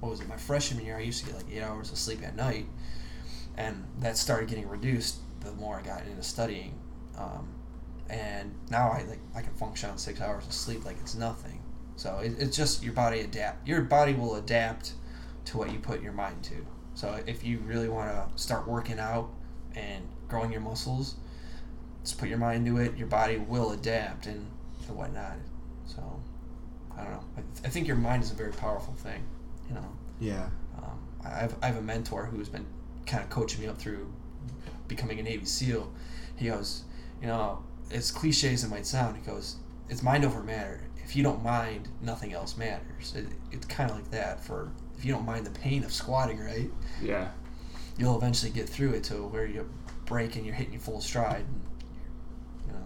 [0.00, 0.28] what was it?
[0.28, 2.66] My freshman year, I used to get like eight hours of sleep at night,
[3.56, 6.78] and that started getting reduced the more I got into studying.
[7.16, 7.48] Um,
[8.08, 11.60] and now I like I can function on six hours of sleep like it's nothing.
[11.96, 13.66] So it, it's just your body adapt.
[13.66, 14.92] Your body will adapt
[15.46, 16.66] to what you put your mind to.
[16.94, 19.30] So if you really want to start working out
[19.74, 21.16] and growing your muscles,
[22.02, 22.96] just put your mind to it.
[22.96, 24.46] Your body will adapt and,
[24.88, 25.36] and whatnot.
[25.86, 26.02] So
[26.96, 27.24] I don't know.
[27.36, 29.24] I, I think your mind is a very powerful thing.
[29.68, 29.88] You know,
[30.20, 30.48] Yeah.
[30.78, 32.66] um, I, have, I have a mentor who's been
[33.06, 34.12] kind of coaching me up through
[34.88, 35.90] becoming a Navy SEAL.
[36.36, 36.84] He goes,
[37.20, 39.56] you know, as cliche as it might sound, he goes,
[39.88, 40.80] it's mind over matter.
[41.04, 43.14] If you don't mind, nothing else matters.
[43.14, 46.38] It, it's kind of like that for if you don't mind the pain of squatting,
[46.40, 46.70] right,
[47.02, 47.28] Yeah.
[47.98, 49.68] you'll eventually get through it to where you
[50.06, 51.60] break and you're hitting your full stride, and,
[52.66, 52.84] you know,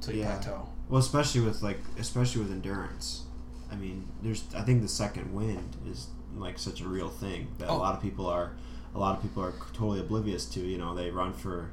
[0.00, 0.34] till you Yeah.
[0.36, 0.68] plateau.
[0.88, 3.24] Well, especially with like, especially with endurance.
[3.70, 4.44] I mean, there's.
[4.56, 6.06] I think the second wind is
[6.36, 7.76] like such a real thing that a Oh.
[7.78, 8.52] lot of people are,
[8.94, 10.60] a lot of people are totally oblivious to.
[10.60, 11.70] You know, they run for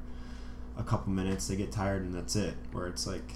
[0.78, 2.56] a couple minutes, they get tired, and that's it.
[2.74, 3.36] Where it's like,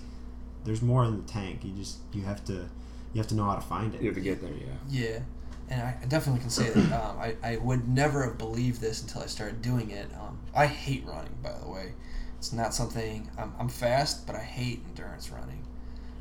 [0.69, 1.61] there's more in the tank.
[1.63, 4.01] You just you have to, you have to know how to find it.
[4.01, 4.75] You have to get there, yeah.
[4.87, 5.19] Yeah,
[5.67, 9.01] and I I definitely can say that um, I, I would never have believed this
[9.01, 10.07] until I started doing it.
[10.13, 11.93] Um, I hate running, by the way.
[12.37, 15.65] It's not something I'm, I'm fast, but I hate endurance running,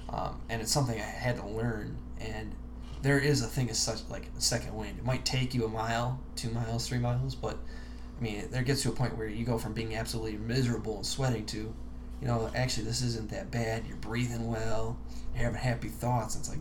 [0.09, 1.99] um, and it's something I had to learn.
[2.19, 2.55] And
[3.03, 4.97] there is a thing as such like a second wind.
[4.99, 7.59] It might take you a mile, two miles, three miles, but
[8.19, 11.07] I mean, there gets to a point where you go from being absolutely miserable and
[11.07, 11.75] sweating to,
[12.21, 13.87] you know, actually this isn't that bad.
[13.87, 14.99] You're breathing well.
[15.35, 16.37] You're having happy thoughts.
[16.37, 16.59] It's like,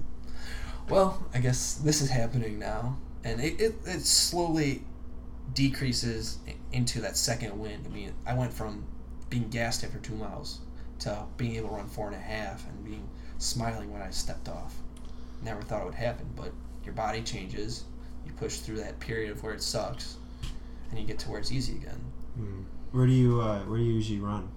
[0.89, 4.84] well, I guess this is happening now, and it, it, it slowly
[5.53, 6.39] decreases
[6.72, 7.86] into that second wind.
[7.86, 8.86] I mean, I went from
[9.30, 10.60] being gassed after two miles
[10.99, 14.47] to being able to run four and a half and being smiling when I stepped
[14.47, 14.76] off.
[15.43, 16.51] Never thought it would happen, but
[16.84, 17.84] your body changes.
[18.26, 20.18] You push through that period of where it sucks,
[20.89, 22.01] and you get to where it's easy again.
[22.36, 22.62] Hmm.
[22.91, 24.49] Where do you uh, Where do you usually run?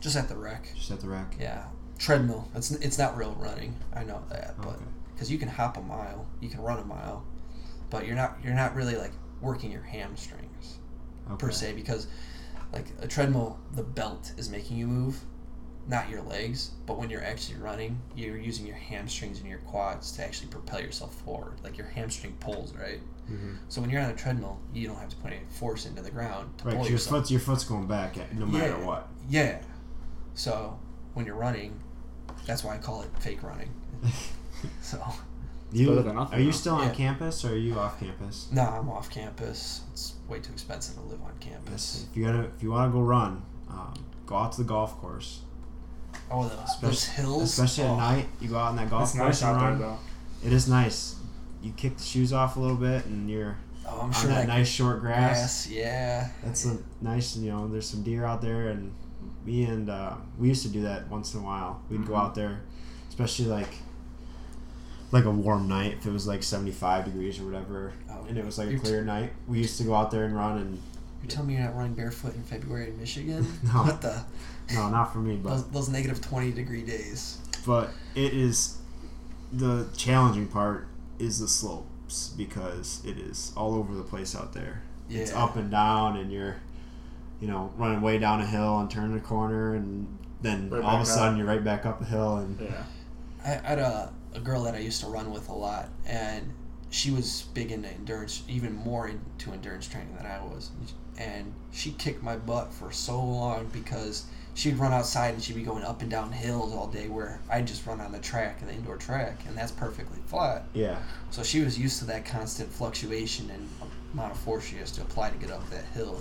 [0.00, 0.72] Just at the rec.
[0.74, 1.36] Just at the rack.
[1.40, 1.64] Yeah,
[1.98, 2.48] treadmill.
[2.54, 3.74] It's it's not real running.
[3.94, 4.84] I know that, but Okay.
[5.14, 7.24] because you can hop a mile, you can run a mile,
[7.90, 10.78] but you're not you're not really like working your hamstrings
[11.38, 12.06] per se because
[12.72, 15.20] like a treadmill, the belt is making you move,
[15.86, 16.70] not your legs.
[16.86, 20.80] But when you're actually running, you're using your hamstrings and your quads to actually propel
[20.80, 21.54] yourself forward.
[21.64, 23.00] Like your hamstring pulls, right?
[23.30, 23.56] Mhm.
[23.68, 26.10] So when you're on a treadmill, you don't have to put any force into the
[26.10, 26.74] ground to Right.
[26.76, 27.16] pull your yourself.
[27.20, 28.86] foot's your foot's going back no matter Yeah.
[28.86, 29.08] what.
[29.28, 29.58] Yeah.
[30.38, 30.78] So
[31.14, 31.78] when you're running,
[32.46, 33.70] that's why I call it fake running.
[34.82, 35.00] So
[35.70, 36.94] You, better than are you still on Yeah.
[36.94, 38.48] campus or are you off campus?
[38.52, 39.82] no, I'm off campus.
[39.92, 42.06] It's way too expensive to live on campus.
[42.10, 43.94] If you gotta, if you want to go run, um,
[44.26, 45.42] go out to the golf course.
[46.30, 46.64] Oh, the, those
[47.04, 47.42] Especially- hills.
[47.58, 47.92] Especially oh.
[47.92, 49.98] at night, you go out on that golf It's course nice out and there, run.
[50.42, 50.46] though.
[50.48, 51.14] It is nice.
[51.62, 54.46] You kick the shoes off a little bit, and you're Oh, I'm on sure that,
[54.46, 55.38] that nice short grass.
[55.38, 55.68] grass.
[55.68, 56.28] Yeah.
[56.42, 57.36] That's a nice.
[57.36, 58.92] You know, there's some deer out there, and
[59.48, 61.80] me and uh, we used to do that once in a while.
[61.90, 62.18] We'd go Mhm.
[62.22, 62.60] out there,
[63.08, 63.68] especially like
[65.10, 68.44] like a warm night if it was like 75 degrees or whatever, Oh, and it
[68.44, 69.32] was like a you're t- clear night.
[69.46, 70.82] We used to go out there and run, and
[71.22, 73.46] You're telling me you're not running barefoot in February in Michigan?
[73.64, 73.84] No.
[73.84, 74.22] What the?
[74.74, 77.38] no, not for me, but Those, those negative 20 degree days.
[77.66, 78.76] but it is
[79.50, 80.86] the challenging part
[81.18, 84.82] is the slopes because it is all over the place out there.
[85.08, 85.20] Yeah.
[85.22, 86.56] It's up and down, and you're,
[87.40, 90.06] you know, running way down a hill and turning a corner, and
[90.42, 91.38] then Right all of a sudden up.
[91.38, 92.84] you're right back up a hill, and Yeah.
[93.44, 96.52] I, I had a, a girl that I used to run with a lot, and
[96.90, 100.70] she was big into endurance, even more into endurance training than I was.
[101.18, 104.24] And she kicked my butt for so long because
[104.54, 107.66] she'd run outside and she'd be going up and down hills all day, where I'd
[107.66, 110.64] just run on the track, the indoor track, and that's perfectly flat.
[110.74, 110.98] yeah,
[111.30, 113.68] So she was used to that constant fluctuation and
[114.12, 116.20] amount of force she has to apply to get up that hill.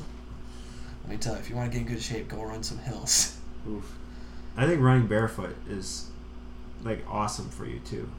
[1.07, 2.77] Let me tell you, if you want to get in good shape, go run some
[2.79, 3.37] hills.
[3.69, 3.95] Oof.
[4.57, 6.09] I think running barefoot is
[6.83, 8.09] like awesome for you too.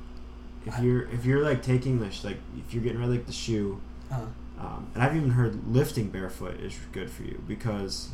[0.67, 3.27] If you're if you're like taking the sh- like if you're getting rid of like
[3.27, 3.81] the shoe,
[4.11, 4.27] Uh,
[4.59, 8.09] um, and I've even heard lifting barefoot is good for you because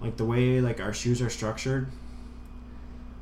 [0.00, 1.88] like the way like our shoes are structured,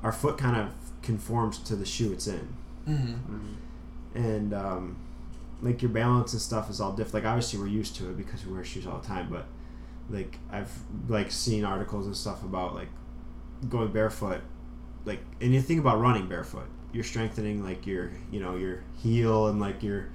[0.02, 0.70] our foot kind of
[1.02, 2.54] conforms to the shoe it's in.
[2.88, 3.34] mm-hmm.
[3.34, 3.54] Mm.
[4.14, 4.96] and um,
[5.62, 7.24] like your balance and stuff is all different.
[7.24, 9.46] Like obviously we're used to it because we wear shoes all the time, but
[10.10, 10.72] like I've
[11.08, 12.88] like seen articles and stuff about like
[13.68, 14.40] going barefoot,
[15.04, 19.48] like and you think about running barefoot, you're strengthening like your you know your heel
[19.48, 20.08] and like your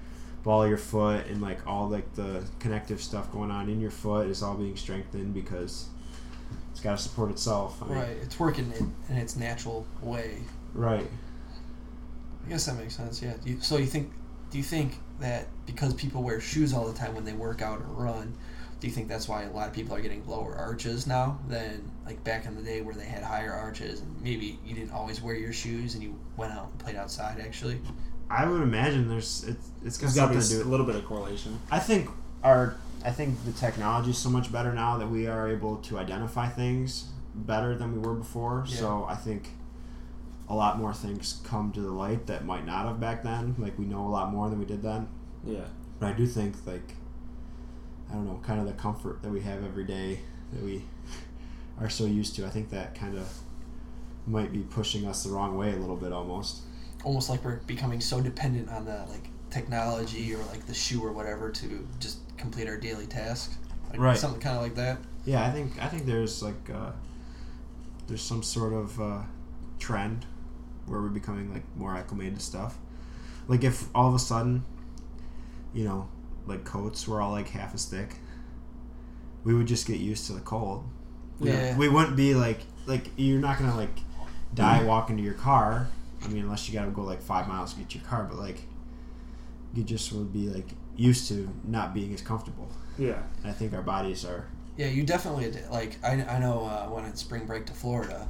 [0.44, 3.90] ball of your foot and like all like the connective stuff going on in your
[3.90, 5.88] foot is all being strengthened because
[6.72, 7.82] it's got to support itself.
[7.82, 10.40] I mean, Right, it's working in, in its natural way.
[10.74, 11.08] Right.
[12.46, 13.22] I guess that makes sense.
[13.22, 13.34] Yeah.
[13.44, 14.12] Do you, so you think?
[14.52, 17.80] Do you think that because people wear shoes all the time when they work out
[17.80, 18.36] or run,
[18.86, 21.90] do you think that's why a lot of people are getting lower arches now than
[22.06, 25.24] like back in the day where they had higher arches and maybe you didn't always
[25.24, 27.82] wear your shoes and you went out and played outside actually?
[28.30, 30.68] I would imagine there's it's it's got There's got to something be to do with
[30.68, 31.60] a little bit of correlation.
[31.72, 32.12] I think
[32.44, 35.98] our I think the technology is so much better now that we are able to
[35.98, 38.66] identify things better than we were before.
[38.68, 38.76] Yeah.
[38.76, 39.50] So I think
[40.48, 43.56] a lot more things come to the light that might not have back then.
[43.58, 45.08] Like we know a lot more than we did then.
[45.44, 45.66] Yeah.
[46.00, 46.94] But I do think like
[48.10, 50.20] I don't know, kind of the comfort that we have every day
[50.54, 50.84] that we
[51.80, 52.46] are so used to.
[52.46, 53.32] I think that kind of
[54.28, 56.62] might be pushing us the wrong way a little bit almost.
[57.04, 61.12] Almost like we're becoming so dependent on the like technology or like the shoe or
[61.12, 63.54] whatever to just complete our daily task.
[63.90, 64.18] Like Right.
[64.18, 64.98] Something kind of like that.
[65.26, 66.92] Yeah, I think I think there's like uh,
[68.08, 69.22] there's some sort of uh,
[69.80, 70.26] trend
[70.86, 72.78] where we're becoming like more acclimated to stuff.
[73.48, 74.64] Like if all of a sudden,
[75.74, 76.10] you know,
[76.48, 78.16] like coats were all like half as thick,
[79.44, 80.84] we would just get used to the cold.
[81.40, 81.78] We- Yeah.
[81.78, 83.98] We wouldn't be like like you're not gonna like
[84.54, 85.88] die walking to your car.
[86.24, 88.64] I mean, unless you gotta go like five miles to get your car, but like
[89.74, 92.68] you just would be like used to not being as comfortable.
[92.98, 93.22] Yeah.
[93.42, 94.46] And I think our bodies are
[94.78, 95.70] Yeah, you definitely did.
[95.70, 98.28] Like I, I know uh, when it's spring break to Florida,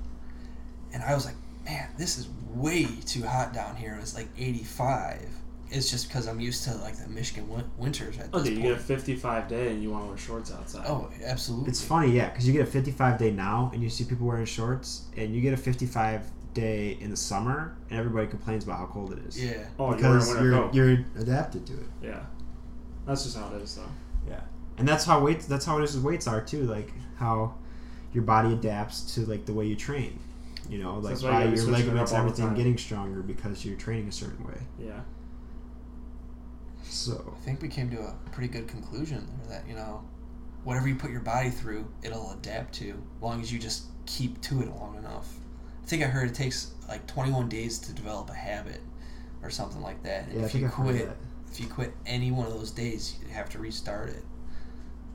[0.93, 1.35] and I was like,
[1.65, 3.93] man, this is way too hot down here.
[3.95, 5.29] It was like 85.
[5.71, 8.57] It's just because I'm used to like the Michigan win- winters at Oh, this dude,
[8.59, 8.75] you point.
[8.75, 10.85] get a 55 day and you want to wear shorts outside.
[10.87, 11.69] oh, absolutely.
[11.69, 14.45] It's funny, yeah, because you get a 55 day now, and you see people wearing
[14.45, 18.85] shorts, and you get a 55 day in the summer, and everybody complains about how
[18.85, 19.43] cold it is.
[19.43, 19.65] Yeah.
[19.79, 21.87] Oh, you're because wearing winter you're, you're adapted to it.
[22.01, 22.19] Yeah.
[23.05, 23.81] That's just how it is, though.
[24.29, 24.41] Yeah,
[24.77, 25.45] and that's how weights.
[25.45, 26.63] That's how it is with weights are too.
[26.63, 27.53] Like how
[28.13, 30.19] your body adapts to like the way you train.
[30.69, 32.77] You know, like that's why you by your switching ligaments, up all the everything getting
[32.77, 34.57] stronger because you're training a certain way.
[34.79, 35.01] Yeah.
[36.89, 40.03] So I think we came to a pretty good conclusion there that, you know,
[40.63, 44.41] whatever you put your body through, it'll adapt to, as long as you just keep
[44.41, 45.33] to it long enough.
[45.83, 48.81] I think I heard it takes like 21 days to develop a habit
[49.43, 50.27] or something like that.
[50.27, 51.17] And yeah, I if you heard quit,
[51.51, 54.23] if you quit any one of those days, you have to restart it.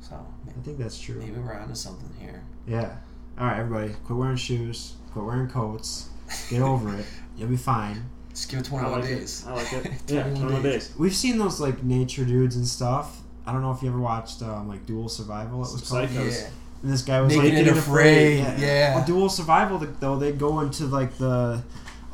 [0.00, 0.14] So
[0.48, 1.16] I think that's true.
[1.16, 2.42] maybe we're onto something here.
[2.66, 2.96] Yeah.
[3.38, 4.94] All right, everybody, quit wearing shoes.
[5.12, 6.08] Quit wearing coats.
[6.48, 7.06] Get over it.
[7.36, 8.08] You'll be fine.
[8.30, 9.44] Just give it I 21 like days.
[9.44, 9.48] it.
[9.50, 9.92] I like it.
[10.08, 10.92] yeah, 21 days.
[10.98, 13.20] We've seen those like nature dudes and stuff.
[13.46, 15.58] I don't know if you ever watched um, like Dual Survival.
[15.58, 16.10] It was Some called.
[16.10, 16.40] psychos.
[16.42, 16.48] Yeah.
[16.82, 18.58] And this guy was Naked like and getting Afraid, Yeah.
[18.58, 18.94] yeah.
[18.96, 21.62] Well, dual survival though they go into like the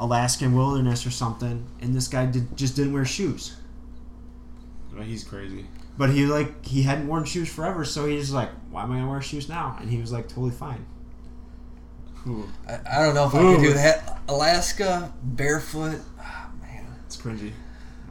[0.00, 3.54] Alaskan wilderness or something, and this guy did, just didn't wear shoes.
[4.92, 5.66] Well, he's crazy.
[5.98, 9.10] But he like he hadn't worn shoes forever, so he's like, why am I gonna
[9.10, 9.76] wear shoes now?
[9.80, 10.84] And he was like totally fine.
[12.26, 13.56] Ooh, I, I don't know if I Ooh.
[13.56, 14.20] could do that.
[14.28, 16.00] Alaska, barefoot.
[16.20, 16.86] Oh, man.
[17.04, 17.52] it's cringy.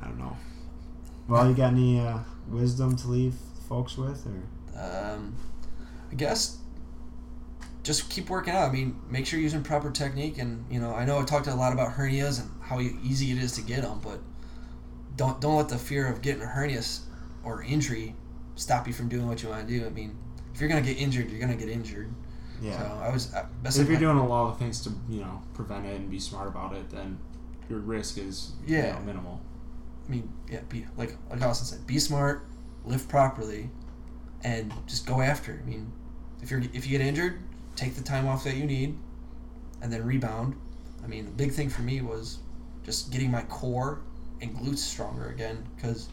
[0.01, 0.37] I don't know.
[1.27, 3.35] Well, you got any uh, wisdom to leave
[3.67, 5.35] folks with, or Um,
[6.11, 6.59] I guess
[7.85, 8.67] just keep working out.
[8.69, 10.37] I mean, make sure you're using proper technique.
[10.39, 13.37] And you know, I know I talked a lot about hernias and how easy it
[13.37, 14.19] is to get them, but
[15.15, 16.81] don't don't let the fear of getting a hernia
[17.43, 18.15] or injury
[18.55, 19.85] stop you from doing what you want to do.
[19.85, 20.17] I mean,
[20.53, 22.11] if you're gonna get injured, you're gonna get injured.
[22.61, 24.91] Yeah, So I was uh, best if you're advi- doing a lot of things to,
[25.09, 27.17] you know, prevent it and be smart about it, then
[27.69, 28.93] your risk is you Yeah.
[28.93, 29.41] know, minimal.
[30.07, 32.45] I mean, yeah, be like like Austin said, be smart,
[32.85, 33.69] live properly,
[34.43, 35.53] and just go after.
[35.53, 35.61] it.
[35.63, 35.91] I mean,
[36.41, 37.39] if you're if you get injured,
[37.75, 38.97] take the time off that you need,
[39.81, 40.55] and then rebound.
[41.03, 42.39] I mean, the big thing for me was
[42.83, 44.01] just getting my core
[44.41, 46.09] and glutes stronger again because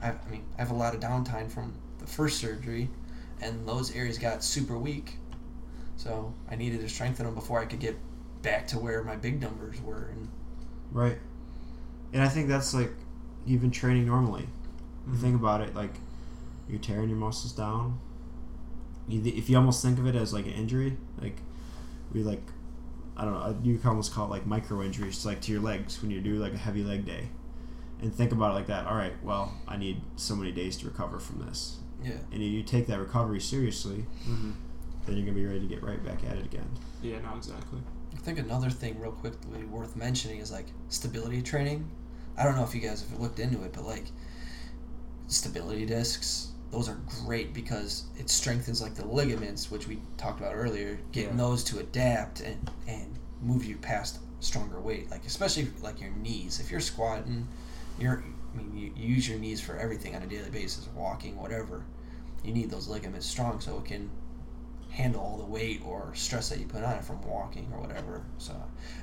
[0.00, 2.88] I, I mean I have a lot of downtime from the first surgery,
[3.40, 5.16] and those areas got super weak,
[6.02, 7.96] so I needed to strengthen them before I could get
[8.42, 10.08] back to where my big numbers were.
[10.12, 10.28] And
[10.90, 11.18] right.
[12.12, 12.90] And I think that's like
[13.46, 14.42] even training normally.
[14.42, 15.12] Mm-hmm.
[15.12, 15.94] You think about it, like
[16.68, 18.00] you're tearing your muscles down.
[19.06, 21.36] You, if you almost think of it as like an injury, like
[22.12, 22.42] we like,
[23.16, 26.02] I don't know, you can almost call it like micro injuries, like to your legs
[26.02, 27.28] when you do like a heavy leg day,
[28.00, 28.86] and think about it like that.
[28.86, 32.62] All right, well, I need so many days to recover from this, yeah, and you
[32.62, 34.52] take that recovery seriously, Mm-hmm.
[35.06, 36.68] Then you're gonna be ready to get right back at it again.
[37.02, 37.80] Yeah, no, exactly.
[38.14, 41.90] I think another thing, real quickly, worth mentioning is like stability training.
[42.36, 44.04] I don't know if you guys have looked into it, but like
[45.26, 50.54] stability discs, those are great because it strengthens like the ligaments, which we talked about
[50.54, 50.98] earlier.
[51.12, 51.36] Getting Yeah.
[51.44, 56.60] those to adapt and and move you past stronger weight, like especially like your knees.
[56.60, 57.46] If you're squatting,
[57.98, 58.22] you're
[58.54, 61.84] I mean you, you use your knees for everything on a daily basis, walking, whatever.
[62.44, 64.10] You need those ligaments strong so it can
[64.92, 68.20] handle all the weight or stress that you put on it from walking or whatever.
[68.38, 68.52] So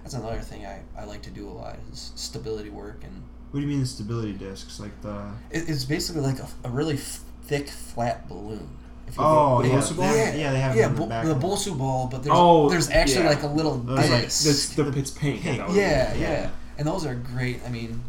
[0.03, 3.59] that's another thing I, I like to do a lot is stability work and What
[3.59, 4.79] do you mean the stability discs?
[4.79, 8.69] Like the it, it's basically like a, a really f- thick flat balloon.
[9.07, 10.05] If you oh the yeah, ball?
[10.05, 11.25] have, yeah, they have yeah, them in the back.
[11.25, 13.29] the BOSU ball, but there's Oh, there's actually yeah.
[13.29, 14.45] like a little Those like- disc.
[14.45, 15.41] That's the it's pink.
[15.41, 15.57] Pink.
[15.57, 15.79] that was it.
[15.81, 16.49] yeah, yeah, yeah.
[16.77, 17.61] and those are great.
[17.65, 18.03] I mean,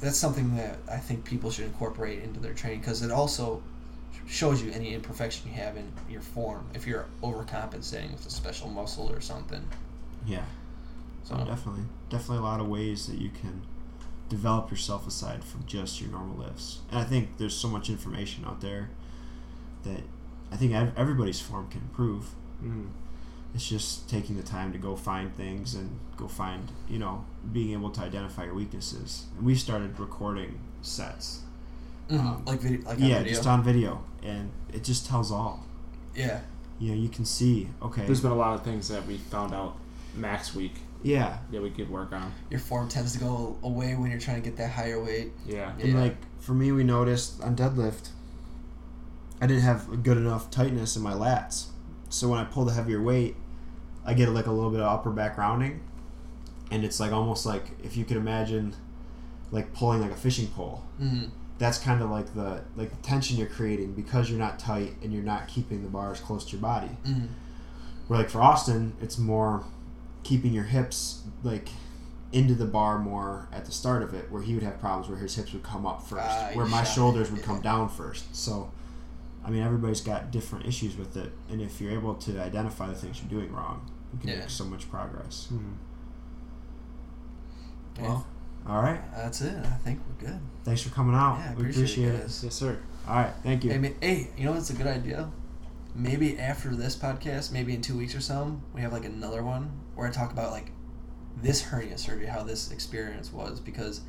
[0.00, 3.62] that's something that I think people should incorporate into their training because it also
[4.26, 8.68] shows you any imperfection you have in your form if you're overcompensating with a special
[8.68, 9.62] muscle or something.
[10.26, 10.44] yeah.
[11.24, 13.62] So Oh, definitely, definitely a lot of ways that you can
[14.28, 16.80] develop yourself aside from just your normal lifts.
[16.90, 18.90] And I think there's so much information out there
[19.82, 20.02] that
[20.52, 22.30] I think everybody's form can improve.
[22.62, 22.88] Mhm.
[23.54, 27.72] It's just taking the time to go find things and go find, you know, being
[27.72, 29.26] able to identify your weaknesses.
[29.36, 31.40] And we started recording sets
[32.10, 32.46] Mhm.
[32.46, 33.32] like video, like on yeah, video.
[33.34, 35.64] just on video, and it just tells all.
[36.14, 36.40] yeah.
[36.78, 37.70] You know, you can see.
[37.80, 38.04] Okay.
[38.04, 39.78] There's been a lot of things that we found out
[40.14, 42.32] max week yeah, that we could work on.
[42.50, 45.32] Your form tends to go away when you're trying to get that higher weight.
[45.46, 45.72] Yeah.
[45.80, 46.00] and Yeah.
[46.00, 48.10] like for me, we noticed on deadlift,
[49.40, 51.66] I didn't have good enough tightness in my lats.
[52.10, 53.36] So when I pull the heavier weight,
[54.04, 55.80] I get like a little bit of upper back rounding,
[56.70, 58.74] and it's like almost like if you could imagine,
[59.50, 60.82] like pulling like a fishing pole.
[61.00, 61.30] Mm.
[61.58, 65.12] That's kind of like the like the tension you're creating because you're not tight and
[65.12, 66.90] you're not keeping the bars close to your body.
[67.06, 67.28] Mm.
[68.08, 69.64] Where like for Austin, it's more
[70.22, 71.68] keeping your hips like
[72.32, 75.16] into the bar more at the start of it, where he would have problems where
[75.18, 78.34] his hips would come up first, Ah, where my shot shoulders would come down first.
[78.36, 78.70] So,
[79.44, 82.94] I mean, everybody's got different issues with it, and if you're able to identify the
[82.94, 83.80] things you're doing wrong,
[84.12, 84.38] you can Yeah.
[84.40, 85.48] make so much progress.
[85.52, 85.76] Mhm.
[88.00, 88.26] Well,
[88.68, 89.00] all right.
[89.14, 89.54] Uh, that's it.
[89.64, 90.40] I think we're good.
[90.64, 91.38] Thanks for coming out.
[91.38, 92.40] Yeah, I we appreciate appreciate it.
[92.42, 92.78] Yes, sir.
[93.08, 93.70] All right, thank you.
[93.70, 95.30] Hey, ma- hey, you know what's a good idea?
[95.94, 99.70] Maybe after this podcast, maybe in two weeks or so, we have like another one
[99.94, 100.70] where I talk about like
[101.40, 104.00] this hernia surgery, how this experience was, because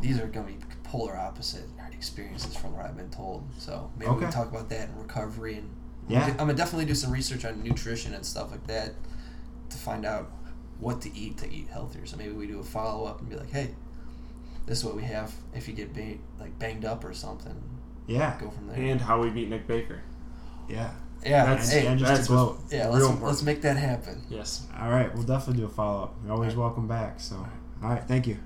[0.00, 3.44] these are going to be polar opposite experiences from what I've been told.
[3.58, 5.70] So maybe we can talk about that and recovery and
[6.08, 6.26] Yeah.
[6.26, 8.92] I'm gonna definitely do some research on nutrition and stuff like that
[9.70, 10.30] to find out
[10.78, 12.04] what to eat to eat healthier.
[12.04, 13.74] So maybe we do a follow up and be like, hey,
[14.66, 17.54] this is what we have if you get ba- like banged up or something.
[18.06, 18.76] Yeah, Go from there.
[18.78, 20.02] And how we beat Nick Baker.
[20.68, 20.92] yeah.
[21.24, 22.34] yeah, That's- hey, and just that's to
[22.70, 22.88] yeah.
[22.88, 23.22] Let's, important.
[23.24, 24.22] let's make that happen.
[24.28, 24.66] Yes.
[24.78, 26.16] All right, we'll definitely do a follow up.
[26.24, 27.18] You're always All welcome back.
[27.20, 27.36] So,
[27.82, 28.36] all right, thank you.